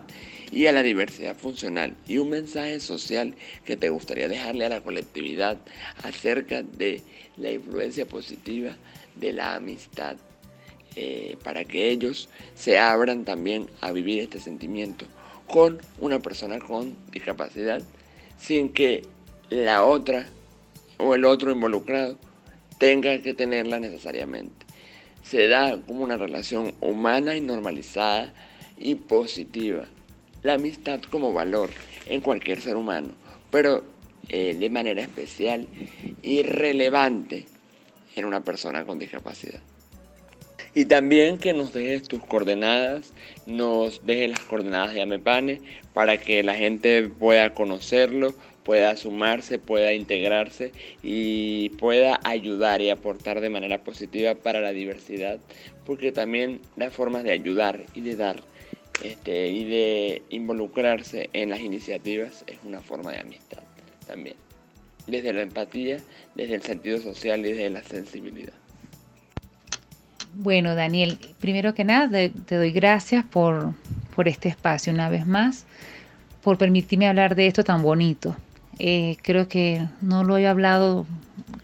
y 0.50 0.66
a 0.66 0.72
la 0.72 0.82
diversidad 0.82 1.36
funcional 1.36 1.94
y 2.08 2.18
un 2.18 2.30
mensaje 2.30 2.80
social 2.80 3.34
que 3.64 3.76
te 3.76 3.88
gustaría 3.88 4.28
dejarle 4.28 4.64
a 4.66 4.68
la 4.68 4.80
colectividad 4.80 5.58
acerca 6.02 6.62
de 6.62 7.02
la 7.36 7.50
influencia 7.52 8.06
positiva 8.06 8.72
de 9.14 9.32
la 9.32 9.54
amistad 9.54 10.16
eh, 10.96 11.36
para 11.42 11.64
que 11.64 11.90
ellos 11.90 12.28
se 12.54 12.78
abran 12.78 13.24
también 13.24 13.66
a 13.80 13.92
vivir 13.92 14.20
este 14.20 14.40
sentimiento 14.40 15.06
con 15.48 15.80
una 16.00 16.18
persona 16.20 16.58
con 16.58 16.96
discapacidad 17.10 17.82
sin 18.38 18.68
que 18.68 19.02
la 19.50 19.84
otra 19.84 20.26
o 20.98 21.14
el 21.14 21.24
otro 21.24 21.50
involucrado 21.50 22.18
tenga 22.78 23.20
que 23.22 23.34
tenerla 23.34 23.78
necesariamente. 23.78 24.66
Se 25.22 25.48
da 25.48 25.78
como 25.86 26.04
una 26.04 26.16
relación 26.16 26.74
humana 26.80 27.36
y 27.36 27.40
normalizada 27.40 28.32
y 28.76 28.94
positiva. 28.96 29.84
La 30.42 30.54
amistad 30.54 31.00
como 31.10 31.32
valor 31.32 31.70
en 32.06 32.20
cualquier 32.20 32.60
ser 32.60 32.76
humano, 32.76 33.08
pero 33.50 33.84
eh, 34.28 34.54
de 34.58 34.70
manera 34.70 35.02
especial 35.02 35.66
y 36.22 36.42
relevante 36.42 37.46
en 38.16 38.24
una 38.24 38.42
persona 38.42 38.84
con 38.84 38.98
discapacidad. 38.98 39.60
Y 40.74 40.86
también 40.86 41.38
que 41.38 41.52
nos 41.52 41.72
dejes 41.72 42.08
tus 42.08 42.24
coordenadas, 42.24 43.12
nos 43.46 44.04
dejes 44.04 44.30
las 44.30 44.40
coordenadas 44.40 44.92
de 44.92 45.02
Amepane 45.02 45.60
para 45.92 46.18
que 46.18 46.42
la 46.42 46.54
gente 46.54 47.08
pueda 47.08 47.54
conocerlo, 47.54 48.34
pueda 48.64 48.96
sumarse, 48.96 49.58
pueda 49.58 49.92
integrarse 49.92 50.72
y 51.02 51.70
pueda 51.70 52.20
ayudar 52.24 52.80
y 52.80 52.90
aportar 52.90 53.40
de 53.40 53.50
manera 53.50 53.84
positiva 53.84 54.34
para 54.34 54.60
la 54.60 54.72
diversidad, 54.72 55.38
porque 55.84 56.12
también 56.12 56.60
las 56.76 56.92
formas 56.92 57.24
de 57.24 57.32
ayudar 57.32 57.84
y 57.94 58.00
de 58.00 58.16
dar 58.16 58.36
este, 59.02 59.48
y 59.48 59.64
de 59.64 60.22
involucrarse 60.30 61.28
en 61.32 61.50
las 61.50 61.60
iniciativas 61.60 62.44
es 62.46 62.58
una 62.64 62.80
forma 62.80 63.12
de 63.12 63.18
amistad 63.18 63.62
también, 64.06 64.36
desde 65.06 65.32
la 65.32 65.42
empatía, 65.42 65.98
desde 66.34 66.54
el 66.54 66.62
sentido 66.62 66.98
social 67.00 67.40
y 67.40 67.52
desde 67.52 67.70
la 67.70 67.82
sensibilidad. 67.82 68.52
Bueno, 70.36 70.74
Daniel, 70.74 71.18
primero 71.40 71.74
que 71.74 71.84
nada, 71.84 72.08
te, 72.08 72.56
doy 72.56 72.72
gracias 72.72 73.24
por, 73.24 73.74
por 74.14 74.28
este 74.28 74.48
espacio 74.48 74.92
una 74.92 75.08
vez 75.08 75.26
más, 75.26 75.64
por 76.42 76.58
permitirme 76.58 77.08
hablar 77.08 77.34
de 77.34 77.46
esto 77.46 77.62
tan 77.62 77.82
bonito. 77.82 78.36
Eh, 78.78 79.16
creo 79.22 79.48
que 79.48 79.86
no 80.00 80.24
lo 80.24 80.38
he 80.38 80.46
hablado, 80.46 81.06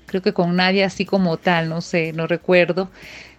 creo 0.06 0.22
que 0.22 0.32
con 0.32 0.56
nadie 0.56 0.84
así 0.84 1.04
como 1.04 1.36
tal, 1.36 1.68
no 1.68 1.80
sé, 1.80 2.12
no 2.12 2.26
recuerdo. 2.26 2.90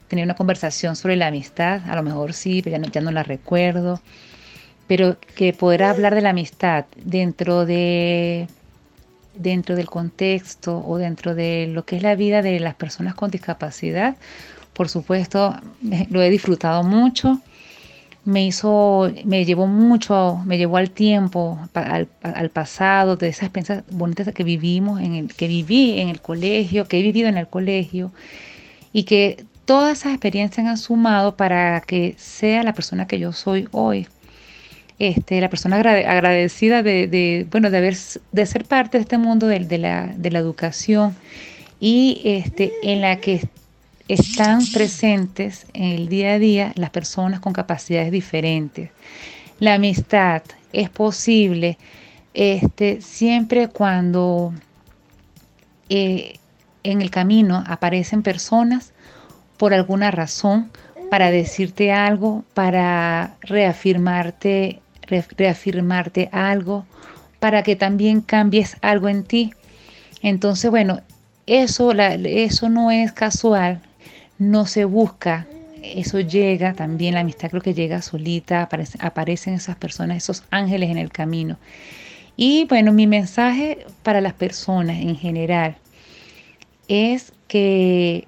Tener 0.07 0.25
una 0.25 0.35
conversación 0.35 0.95
sobre 0.95 1.15
la 1.15 1.27
amistad, 1.27 1.81
a 1.89 1.95
lo 1.95 2.03
mejor 2.03 2.33
sí, 2.33 2.61
pero 2.61 2.77
ya 2.77 2.79
no, 2.79 2.87
ya 2.89 3.01
no 3.01 3.11
la 3.11 3.23
recuerdo. 3.23 4.01
Pero 4.87 5.17
que 5.35 5.53
poder 5.53 5.83
hablar 5.83 6.15
de 6.15 6.21
la 6.21 6.31
amistad 6.31 6.85
dentro 6.97 7.65
de 7.65 8.47
dentro 9.33 9.75
del 9.75 9.87
contexto 9.87 10.83
o 10.85 10.97
dentro 10.97 11.35
de 11.35 11.67
lo 11.67 11.85
que 11.85 11.95
es 11.97 12.03
la 12.03 12.15
vida 12.15 12.41
de 12.41 12.59
las 12.59 12.75
personas 12.75 13.15
con 13.15 13.31
discapacidad, 13.31 14.17
por 14.73 14.89
supuesto, 14.89 15.55
lo 16.09 16.21
he 16.21 16.29
disfrutado 16.29 16.83
mucho. 16.83 17.39
Me 18.23 18.45
hizo, 18.45 19.11
me 19.25 19.45
llevó 19.45 19.65
mucho, 19.65 20.41
me 20.45 20.57
llevó 20.57 20.77
al 20.77 20.91
tiempo, 20.91 21.57
al, 21.73 22.49
pasado, 22.51 23.15
de 23.15 23.29
esas 23.29 23.43
experiencias 23.43 23.83
bonitas 23.89 24.31
que 24.33 24.43
vivimos, 24.43 25.01
en 25.01 25.15
el, 25.15 25.33
que 25.33 25.47
viví 25.47 25.99
en 25.99 26.09
el 26.09 26.21
colegio, 26.21 26.87
que 26.87 26.99
he 26.99 27.01
vivido 27.01 27.29
en 27.29 27.37
el 27.37 27.47
colegio, 27.47 28.11
y 28.93 29.03
que 29.03 29.43
todas 29.65 29.99
esas 29.99 30.13
experiencias 30.13 30.67
han 30.67 30.77
sumado 30.77 31.35
para 31.35 31.81
que 31.81 32.13
sea 32.17 32.61
la 32.63 32.73
persona 32.73 33.07
que 33.07 33.17
yo 33.19 33.31
soy 33.33 33.67
hoy. 33.71 34.07
Este, 34.99 35.41
la 35.41 35.49
persona 35.49 35.77
agradecida 35.77 36.83
de, 36.83 37.47
bueno, 37.49 37.71
de, 37.71 37.77
haber, 37.79 37.97
de 38.31 38.45
ser 38.45 38.65
parte 38.65 38.99
de 38.99 39.01
este 39.01 39.17
mundo 39.17 39.47
de, 39.47 39.61
de, 39.61 39.79
la, 39.79 40.13
de 40.15 40.29
la 40.29 40.37
educación 40.37 41.15
y 41.79 42.21
este, 42.23 42.71
en 42.83 43.01
la 43.01 43.15
que 43.15 43.41
están 44.13 44.65
presentes 44.73 45.65
en 45.73 45.91
el 45.91 46.09
día 46.09 46.33
a 46.33 46.39
día 46.39 46.73
las 46.75 46.89
personas 46.89 47.39
con 47.39 47.53
capacidades 47.53 48.11
diferentes. 48.11 48.89
La 49.59 49.75
amistad 49.75 50.43
es 50.73 50.89
posible 50.89 51.77
este, 52.33 53.01
siempre 53.01 53.69
cuando 53.69 54.53
eh, 55.87 56.39
en 56.83 57.01
el 57.01 57.09
camino 57.09 57.63
aparecen 57.67 58.21
personas 58.21 58.91
por 59.57 59.73
alguna 59.73 60.11
razón 60.11 60.71
para 61.09 61.31
decirte 61.31 61.91
algo, 61.91 62.43
para 62.53 63.35
reafirmarte, 63.41 64.81
reafirmarte 65.37 66.29
algo, 66.33 66.85
para 67.39 67.63
que 67.63 67.75
también 67.75 68.21
cambies 68.21 68.75
algo 68.81 69.07
en 69.07 69.23
ti. 69.23 69.53
Entonces, 70.21 70.69
bueno, 70.69 71.01
eso, 71.45 71.91
eso 71.93 72.69
no 72.69 72.91
es 72.91 73.11
casual, 73.11 73.81
no 74.41 74.65
se 74.65 74.85
busca, 74.85 75.45
eso 75.83 76.19
llega 76.19 76.73
también, 76.73 77.13
la 77.13 77.19
amistad 77.19 77.51
creo 77.51 77.61
que 77.61 77.75
llega 77.75 78.01
solita, 78.01 78.67
aparecen 78.99 79.53
esas 79.53 79.75
personas, 79.75 80.17
esos 80.17 80.43
ángeles 80.49 80.89
en 80.89 80.97
el 80.97 81.11
camino. 81.11 81.59
Y 82.35 82.65
bueno, 82.65 82.91
mi 82.91 83.05
mensaje 83.05 83.85
para 84.01 84.19
las 84.19 84.33
personas 84.33 84.97
en 84.97 85.15
general 85.15 85.77
es 86.87 87.33
que 87.47 88.27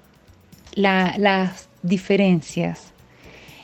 las 0.76 1.68
diferencias 1.82 2.92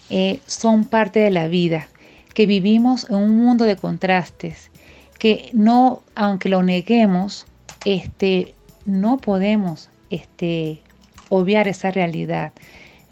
eh, 0.09 0.41
son 0.45 0.87
parte 0.87 1.21
de 1.21 1.31
la 1.31 1.47
vida, 1.47 1.87
que 2.35 2.47
vivimos 2.47 3.09
en 3.11 3.17
un 3.17 3.37
mundo 3.37 3.65
de 3.65 3.77
contrastes, 3.77 4.73
que 5.21 5.51
no, 5.53 6.03
aunque 6.17 6.49
lo 6.49 6.65
neguemos, 6.65 7.47
este, 7.85 8.57
no 8.87 9.19
podemos 9.19 9.89
este, 10.11 10.83
obviar 11.31 11.67
esa 11.69 11.91
realidad. 11.91 12.53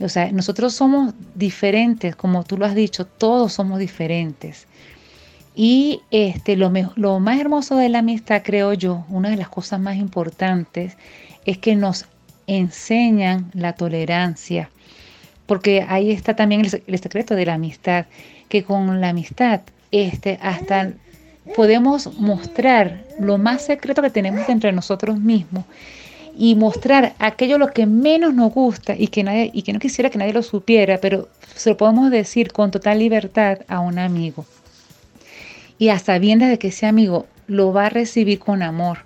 O 0.00 0.08
sea, 0.08 0.30
nosotros 0.30 0.74
somos 0.74 1.14
diferentes, 1.34 2.14
como 2.14 2.44
tú 2.44 2.58
lo 2.58 2.66
has 2.66 2.74
dicho, 2.74 3.06
todos 3.06 3.54
somos 3.54 3.78
diferentes. 3.78 4.66
Y 5.56 6.02
este, 6.10 6.56
lo, 6.56 6.70
lo 6.94 7.18
más 7.18 7.40
hermoso 7.40 7.76
de 7.76 7.88
la 7.88 8.00
amistad, 8.00 8.42
creo 8.44 8.74
yo, 8.74 9.04
una 9.08 9.30
de 9.30 9.36
las 9.36 9.48
cosas 9.48 9.80
más 9.80 9.96
importantes, 9.96 10.96
es 11.46 11.58
que 11.58 11.74
nos 11.74 12.04
enseñan 12.46 13.50
la 13.54 13.72
tolerancia. 13.72 14.70
Porque 15.46 15.84
ahí 15.88 16.12
está 16.12 16.36
también 16.36 16.60
el, 16.60 16.98
secreto 16.98 17.34
de 17.34 17.46
la 17.46 17.54
amistad, 17.54 18.06
que 18.48 18.62
con 18.62 19.00
la 19.00 19.08
amistad 19.08 19.62
este, 19.90 20.38
hasta 20.42 20.92
podemos 21.56 22.18
mostrar 22.18 23.04
lo 23.18 23.38
más 23.38 23.64
secreto 23.64 24.02
que 24.02 24.10
tenemos 24.10 24.48
entre 24.48 24.72
nosotros 24.72 25.18
mismos 25.18 25.64
y 26.40 26.54
mostrar 26.54 27.14
aquello 27.18 27.58
lo 27.58 27.72
que 27.72 27.84
menos 27.84 28.32
nos 28.32 28.54
gusta 28.54 28.94
y 28.96 29.08
que, 29.08 29.24
nadie, 29.24 29.50
y 29.52 29.62
que 29.62 29.72
no 29.72 29.80
quisiera 29.80 30.08
que 30.08 30.18
nadie 30.18 30.32
lo 30.32 30.44
supiera, 30.44 30.98
pero 31.00 31.28
se 31.56 31.70
lo 31.70 31.76
podemos 31.76 32.12
decir 32.12 32.52
con 32.52 32.70
total 32.70 33.00
libertad 33.00 33.58
a 33.66 33.80
un 33.80 33.98
amigo. 33.98 34.46
Y 35.80 35.88
a 35.88 35.98
sabiendas 35.98 36.48
de 36.48 36.58
que 36.60 36.68
ese 36.68 36.86
amigo 36.86 37.26
lo 37.48 37.72
va 37.72 37.86
a 37.86 37.90
recibir 37.90 38.38
con 38.38 38.62
amor 38.62 38.98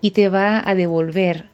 y 0.00 0.12
te 0.12 0.28
va 0.28 0.62
a 0.64 0.76
devolver 0.76 1.46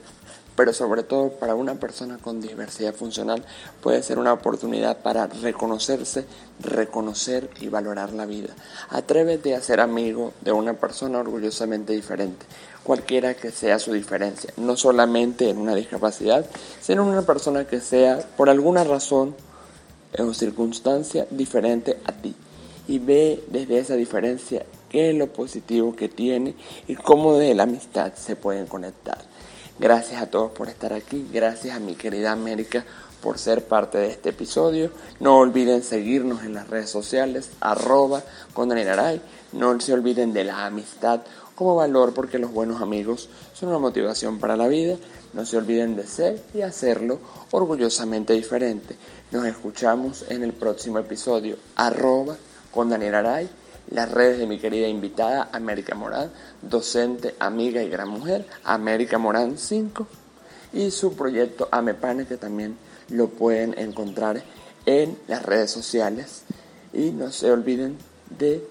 pero 0.58 0.74
sobre 0.74 1.04
todo 1.04 1.30
para 1.40 1.56
una 1.56 1.76
persona 1.76 2.18
con 2.18 2.42
diversidad 2.42 2.94
funcional 2.94 3.46
puede 3.82 4.04
ser 4.04 4.20
una 4.20 4.34
oportunidad 4.34 4.98
para 4.98 5.28
reconocerse, 5.28 6.26
reconocer 6.60 7.50
y 7.62 7.70
valorar 7.70 8.12
la 8.12 8.26
vida. 8.26 8.54
Atrévete 8.90 9.56
a 9.56 9.62
ser 9.62 9.80
amigo 9.80 10.34
de 10.42 10.52
una 10.52 10.74
persona 10.74 11.20
orgullosamente 11.20 11.94
diferente, 11.94 12.46
cualquiera 12.84 13.34
que 13.34 13.50
sea 13.52 13.80
su 13.80 13.94
diferencia, 13.94 14.54
no 14.58 14.76
solamente 14.76 15.50
en 15.50 15.58
una 15.58 15.74
discapacidad, 15.74 16.46
sino 16.82 17.04
en 17.04 17.08
una 17.12 17.22
persona 17.22 17.66
que 17.66 17.80
sea 17.80 18.20
por 18.36 18.50
alguna 18.50 18.84
razón 18.84 19.34
en 20.14 20.34
circunstancia 20.34 21.28
diferente 21.30 21.98
a 22.06 22.12
ti 22.12 22.36
y 22.88 23.00
ve 23.00 23.44
desde 23.48 23.80
esa 23.80 23.96
diferencia 23.96 24.66
qué 24.90 25.10
es 25.10 25.16
lo 25.16 25.28
positivo 25.28 25.96
que 25.96 26.10
tiene 26.10 26.56
y 26.88 26.96
cómo 26.96 27.36
de 27.38 27.56
la 27.56 27.64
amistad 27.64 28.14
se 28.14 28.36
pueden 28.36 28.68
conectar. 28.68 29.18
Gracias 29.80 30.22
a 30.22 30.28
todos 30.28 30.52
por 30.52 30.70
estar 30.70 30.94
aquí, 30.94 31.26
gracias 31.34 31.76
a 31.76 31.80
mi 31.80 31.96
querida 31.96 32.32
América 32.32 32.86
por 33.22 33.40
ser 33.40 33.64
parte 33.64 33.98
de 33.98 34.10
este 34.10 34.30
episodio. 34.30 34.92
No 35.20 35.38
olviden 35.38 35.82
seguirnos 35.82 36.44
en 36.44 36.54
las 36.54 36.70
redes 36.70 36.90
sociales, 36.90 37.50
arroba 37.62 38.22
con. 38.54 38.70
No 39.54 39.80
se 39.80 39.94
olviden 39.94 40.34
de 40.34 40.44
la 40.44 40.66
amistad 40.66 41.22
como 41.56 41.76
valor 41.76 42.14
porque 42.14 42.38
los 42.38 42.52
buenos 42.52 42.82
amigos 42.82 43.30
son 43.54 43.70
una 43.70 43.80
motivación 43.80 44.40
para 44.40 44.58
la 44.58 44.68
vida. 44.68 44.98
No 45.34 45.46
se 45.46 45.58
olviden 45.58 45.96
de 45.96 46.06
ser 46.06 46.42
y 46.54 46.62
hacerlo 46.62 47.20
orgullosamente 47.52 48.34
diferente. 48.34 48.96
Nos 49.32 49.46
escuchamos 49.46 50.26
en 50.30 50.44
el 50.44 50.54
próximo 50.54 51.00
episodio, 51.00 51.58
arroba 51.76 52.38
con 52.72 52.90
Daniel 52.90 53.16
Aray, 53.16 53.50
las 53.90 54.12
redes 54.12 54.38
de 54.38 54.48
mi 54.48 54.60
querida 54.60 54.88
invitada 54.88 55.50
América 55.52 55.96
Morán, 55.96 56.32
docente, 56.62 57.36
amiga 57.40 57.82
y 57.82 57.90
gran 57.90 58.10
mujer, 58.10 58.46
América 58.64 59.18
Morán 59.18 59.58
5, 59.58 60.08
y 60.74 60.92
su 60.92 61.16
proyecto 61.16 61.68
Amepane 61.72 62.26
que 62.26 62.38
también 62.38 62.78
lo 63.10 63.30
pueden 63.30 63.78
encontrar 63.78 64.44
en 64.86 65.18
las 65.28 65.44
redes 65.44 65.72
sociales. 65.72 66.44
Y 66.94 67.12
no 67.12 67.32
se 67.32 67.52
olviden 67.52 67.98
de 68.38 68.64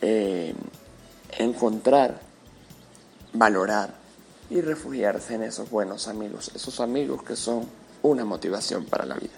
eh, 0.00 0.54
encontrar, 1.38 2.20
valorar 3.32 3.99
y 4.50 4.60
refugiarse 4.60 5.34
en 5.34 5.44
esos 5.44 5.70
buenos 5.70 6.08
amigos, 6.08 6.50
esos 6.54 6.80
amigos 6.80 7.22
que 7.22 7.36
son 7.36 7.66
una 8.02 8.24
motivación 8.24 8.84
para 8.84 9.06
la 9.06 9.14
vida. 9.14 9.30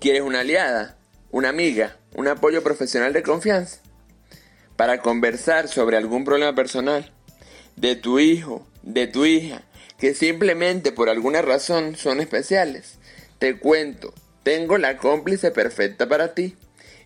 ¿Quieres 0.00 0.22
una 0.22 0.40
aliada? 0.40 0.96
¿Una 1.32 1.48
amiga? 1.48 1.96
¿Un 2.14 2.28
apoyo 2.28 2.62
profesional 2.62 3.12
de 3.12 3.24
confianza? 3.24 3.80
Para 4.76 5.02
conversar 5.02 5.66
sobre 5.66 5.96
algún 5.96 6.24
problema 6.24 6.54
personal 6.54 7.12
de 7.80 7.94
tu 7.94 8.18
hijo, 8.18 8.66
de 8.82 9.06
tu 9.06 9.24
hija, 9.24 9.62
que 9.98 10.14
simplemente 10.14 10.90
por 10.90 11.08
alguna 11.08 11.42
razón 11.42 11.96
son 11.96 12.20
especiales. 12.20 12.98
Te 13.38 13.56
cuento, 13.56 14.12
tengo 14.42 14.78
la 14.78 14.96
cómplice 14.96 15.52
perfecta 15.52 16.08
para 16.08 16.34
ti. 16.34 16.56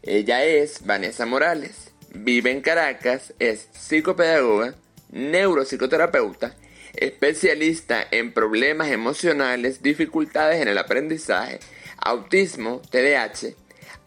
Ella 0.02 0.44
es 0.44 0.84
Vanessa 0.86 1.26
Morales. 1.26 1.92
Vive 2.14 2.50
en 2.50 2.62
Caracas, 2.62 3.34
es 3.38 3.68
psicopedagoga, 3.72 4.74
neuropsicoterapeuta, 5.10 6.54
especialista 6.94 8.06
en 8.10 8.32
problemas 8.32 8.90
emocionales, 8.90 9.82
dificultades 9.82 10.60
en 10.60 10.68
el 10.68 10.78
aprendizaje, 10.78 11.60
autismo, 11.98 12.80
TDAH, 12.90 13.54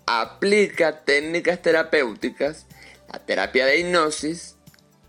aplica 0.06 1.04
técnicas 1.04 1.62
terapéuticas, 1.62 2.68
la 3.12 3.26
terapia 3.26 3.66
de 3.66 3.80
hipnosis 3.80 4.55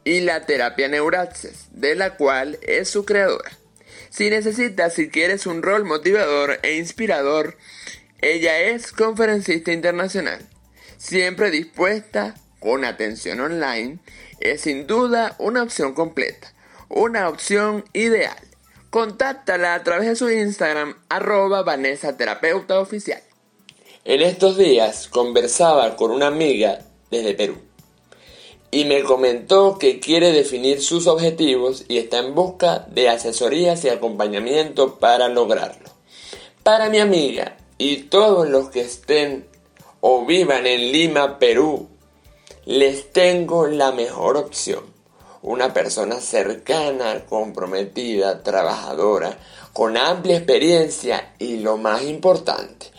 y 0.07 0.21
la 0.21 0.47
terapia 0.47 0.87
neuraxis, 0.87 1.67
de 1.73 1.97
la 1.97 2.17
cual 2.17 2.61
es 2.63 2.89
su 2.89 3.05
creadora. 3.05 3.51
Si 4.09 4.31
necesitas, 4.31 4.95
si 4.95 5.11
quieres 5.11 5.47
un 5.47 5.63
rol 5.63 5.85
motivador 5.85 6.61
e 6.63 6.77
inspirador, 6.77 7.57
ella 8.23 8.61
es 8.61 8.93
conferencista 8.93 9.73
internacional, 9.73 10.39
siempre 10.97 11.51
dispuesta, 11.51 12.37
con 12.61 12.85
atención 12.85 13.41
online, 13.41 13.99
es 14.39 14.61
sin 14.61 14.87
duda 14.87 15.35
una 15.39 15.65
opción 15.65 15.93
completa, 15.93 16.55
una 16.89 17.29
opción 17.29 17.85
ideal. 17.93 18.39
Contáctala 18.91 19.75
a 19.75 19.83
través 19.83 20.09
de 20.09 20.17
su 20.17 20.31
Instagram, 20.31 20.95
arroba 21.09 21.65
Vanessa 21.65 22.17
Terapeuta 22.17 22.79
Oficial. 22.79 23.23
En 24.05 24.23
estos 24.23 24.57
días 24.57 25.09
conversaba 25.09 25.97
con 25.97 26.13
una 26.13 26.29
amiga 26.29 26.79
desde 27.11 27.35
Perú 27.35 27.66
y 28.77 28.85
me 28.85 29.05
comentó 29.05 29.79
que 29.79 30.01
quiere 30.01 30.33
definir 30.33 30.83
sus 30.83 31.07
objetivos 31.07 31.87
y 31.89 31.97
está 31.97 32.19
en 32.19 32.35
busca 32.35 32.81
de 32.91 33.09
asesorías 33.09 33.83
y 33.87 33.89
acompañamiento 33.89 34.97
para 34.97 35.31
lograrlo. 35.31 35.89
Para 36.63 36.91
mi 36.91 36.99
amiga 36.99 37.57
y 37.79 38.03
todos 38.03 38.47
los 38.47 38.69
que 38.69 38.83
estén 38.83 39.47
o 40.03 40.27
vivan 40.27 40.67
en 40.67 40.93
Lima, 40.93 41.39
Perú, 41.39 41.89
les 42.67 43.15
tengo 43.15 43.67
la 43.67 43.93
mejor 43.93 44.37
opción 44.37 44.85
una 45.41 45.73
persona 45.73 46.21
cercana, 46.21 47.25
comprometida, 47.25 48.43
trabajadora, 48.43 49.39
con 49.73 49.97
amplia 49.97 50.37
experiencia 50.37 51.33
y 51.39 51.61
lo 51.61 51.79
más 51.79 52.03
importante, 52.03 52.91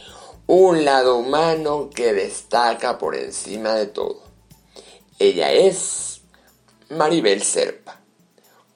un 0.48 0.86
lado 0.86 1.18
humano 1.18 1.92
que 1.94 2.14
destaca 2.14 2.98
por 2.98 3.16
encima 3.16 3.76
de 3.76 3.86
todo. 3.86 4.27
Ella 5.20 5.52
es 5.52 6.22
Maribel 6.90 7.42
Serpa, 7.42 8.00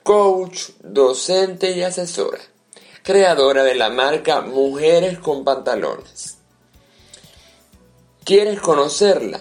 coach, 0.02 0.70
docente 0.80 1.70
y 1.74 1.84
asesora, 1.84 2.40
creadora 3.04 3.64
de 3.64 3.76
la 3.76 3.92
marca 3.92 4.42
Mujeres 4.42 5.20
con 5.20 5.44
Pantalones. 5.44 6.40
¿Quieres 8.24 8.60
conocerla? 8.60 9.40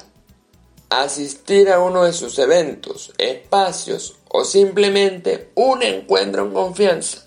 Asistir 0.90 1.70
a 1.70 1.80
uno 1.80 2.04
de 2.04 2.12
sus 2.12 2.38
eventos, 2.38 3.14
espacios 3.16 4.16
o 4.28 4.44
simplemente 4.44 5.52
un 5.54 5.82
encuentro 5.82 6.44
en 6.44 6.52
confianza. 6.52 7.24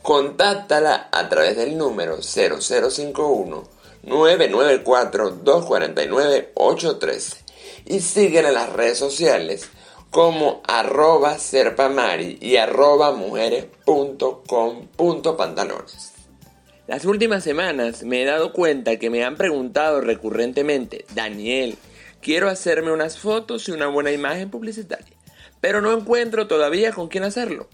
Contáctala 0.00 1.08
a 1.10 1.28
través 1.28 1.56
del 1.56 1.76
número 1.76 2.22
0051 2.22 3.64
994 4.04 5.30
249 5.42 6.52
813 6.54 7.43
y 7.84 8.00
síguela 8.00 8.48
en 8.48 8.54
las 8.54 8.72
redes 8.72 8.98
sociales 8.98 9.68
como 10.10 10.62
arroba 10.66 11.38
serpamari 11.38 12.38
y 12.40 12.56
arroba 12.56 13.12
mujeres.com.pantalones. 13.12 16.12
Las 16.86 17.04
últimas 17.04 17.42
semanas 17.42 18.02
me 18.02 18.22
he 18.22 18.24
dado 18.24 18.52
cuenta 18.52 18.98
que 18.98 19.10
me 19.10 19.24
han 19.24 19.36
preguntado 19.36 20.00
recurrentemente, 20.00 21.04
Daniel, 21.14 21.76
quiero 22.20 22.48
hacerme 22.48 22.92
unas 22.92 23.18
fotos 23.18 23.68
y 23.68 23.72
una 23.72 23.88
buena 23.88 24.12
imagen 24.12 24.50
publicitaria 24.50 25.14
pero 25.64 25.80
no 25.80 25.96
encuentro 25.96 26.46
todavía 26.46 26.92
con 26.92 27.08
quién 27.08 27.24
hacerlo. 27.24 27.70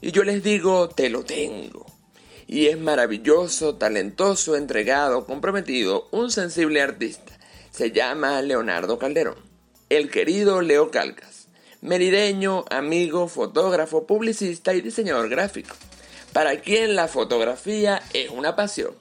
Y 0.00 0.12
yo 0.12 0.22
les 0.22 0.44
digo, 0.44 0.88
te 0.88 1.10
lo 1.10 1.24
tengo. 1.24 1.84
Y 2.46 2.66
es 2.66 2.78
maravilloso, 2.78 3.74
talentoso, 3.74 4.54
entregado, 4.54 5.26
comprometido, 5.26 6.06
un 6.12 6.30
sensible 6.30 6.80
artista. 6.80 7.33
Se 7.74 7.90
llama 7.90 8.40
Leonardo 8.40 9.00
Calderón. 9.00 9.34
El 9.88 10.08
querido 10.08 10.62
Leo 10.62 10.92
Calcas. 10.92 11.48
Merideño, 11.80 12.64
amigo, 12.70 13.26
fotógrafo, 13.26 14.06
publicista 14.06 14.74
y 14.74 14.80
diseñador 14.80 15.28
gráfico. 15.28 15.74
Para 16.32 16.60
quien 16.60 16.94
la 16.94 17.08
fotografía 17.08 18.00
es 18.12 18.30
una 18.30 18.54
pasión. 18.54 18.92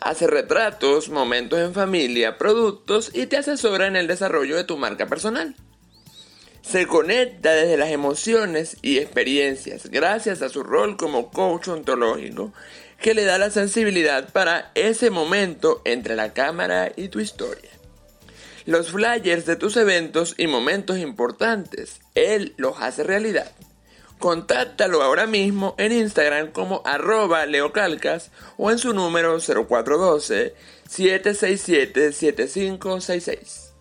Hace 0.00 0.26
retratos, 0.26 1.10
momentos 1.10 1.60
en 1.60 1.74
familia, 1.74 2.38
productos 2.38 3.12
y 3.14 3.26
te 3.26 3.36
asesora 3.36 3.86
en 3.86 3.94
el 3.94 4.08
desarrollo 4.08 4.56
de 4.56 4.64
tu 4.64 4.76
marca 4.76 5.06
personal 5.06 5.54
se 6.62 6.86
conecta 6.86 7.52
desde 7.52 7.76
las 7.76 7.90
emociones 7.90 8.76
y 8.82 8.98
experiencias 8.98 9.90
gracias 9.90 10.42
a 10.42 10.48
su 10.48 10.62
rol 10.62 10.96
como 10.96 11.30
coach 11.30 11.68
ontológico 11.68 12.52
que 13.02 13.14
le 13.14 13.24
da 13.24 13.36
la 13.36 13.50
sensibilidad 13.50 14.32
para 14.32 14.70
ese 14.76 15.10
momento 15.10 15.82
entre 15.84 16.14
la 16.14 16.32
cámara 16.32 16.92
y 16.96 17.08
tu 17.08 17.18
historia. 17.20 17.70
Los 18.64 18.92
flyers 18.92 19.44
de 19.44 19.56
tus 19.56 19.76
eventos 19.76 20.36
y 20.38 20.46
momentos 20.46 20.98
importantes, 20.98 22.00
él 22.14 22.54
los 22.56 22.80
hace 22.80 23.02
realidad. 23.02 23.50
Contáctalo 24.20 25.02
ahora 25.02 25.26
mismo 25.26 25.74
en 25.78 25.90
Instagram 25.90 26.52
como 26.52 26.80
arroba 26.84 27.44
leocalcas 27.44 28.30
o 28.56 28.70
en 28.70 28.78
su 28.78 28.94
número 28.94 29.36
0412 29.40 30.54
767 30.88 32.12
7566. 32.12 33.72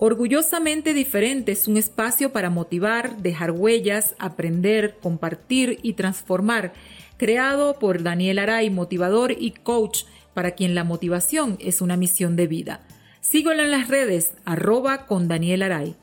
Orgullosamente 0.00 0.94
diferente 0.94 1.52
es 1.52 1.68
un 1.68 1.76
espacio 1.76 2.32
para 2.32 2.48
motivar, 2.50 3.18
dejar 3.18 3.50
huellas, 3.50 4.14
aprender, 4.18 4.96
compartir 5.02 5.80
y 5.82 5.94
transformar, 5.94 6.72
creado 7.18 7.78
por 7.78 8.02
Daniel 8.02 8.38
Aray, 8.38 8.70
motivador 8.70 9.32
y 9.32 9.50
coach, 9.50 10.04
para 10.32 10.52
quien 10.52 10.74
la 10.74 10.84
motivación 10.84 11.58
es 11.60 11.82
una 11.82 11.98
misión 11.98 12.36
de 12.36 12.46
vida. 12.46 12.80
Síguelo 13.20 13.62
en 13.62 13.70
las 13.70 13.88
redes, 13.88 14.32
arroba 14.46 15.04
con 15.06 15.28
Daniel 15.28 15.62
Aray. 15.62 15.96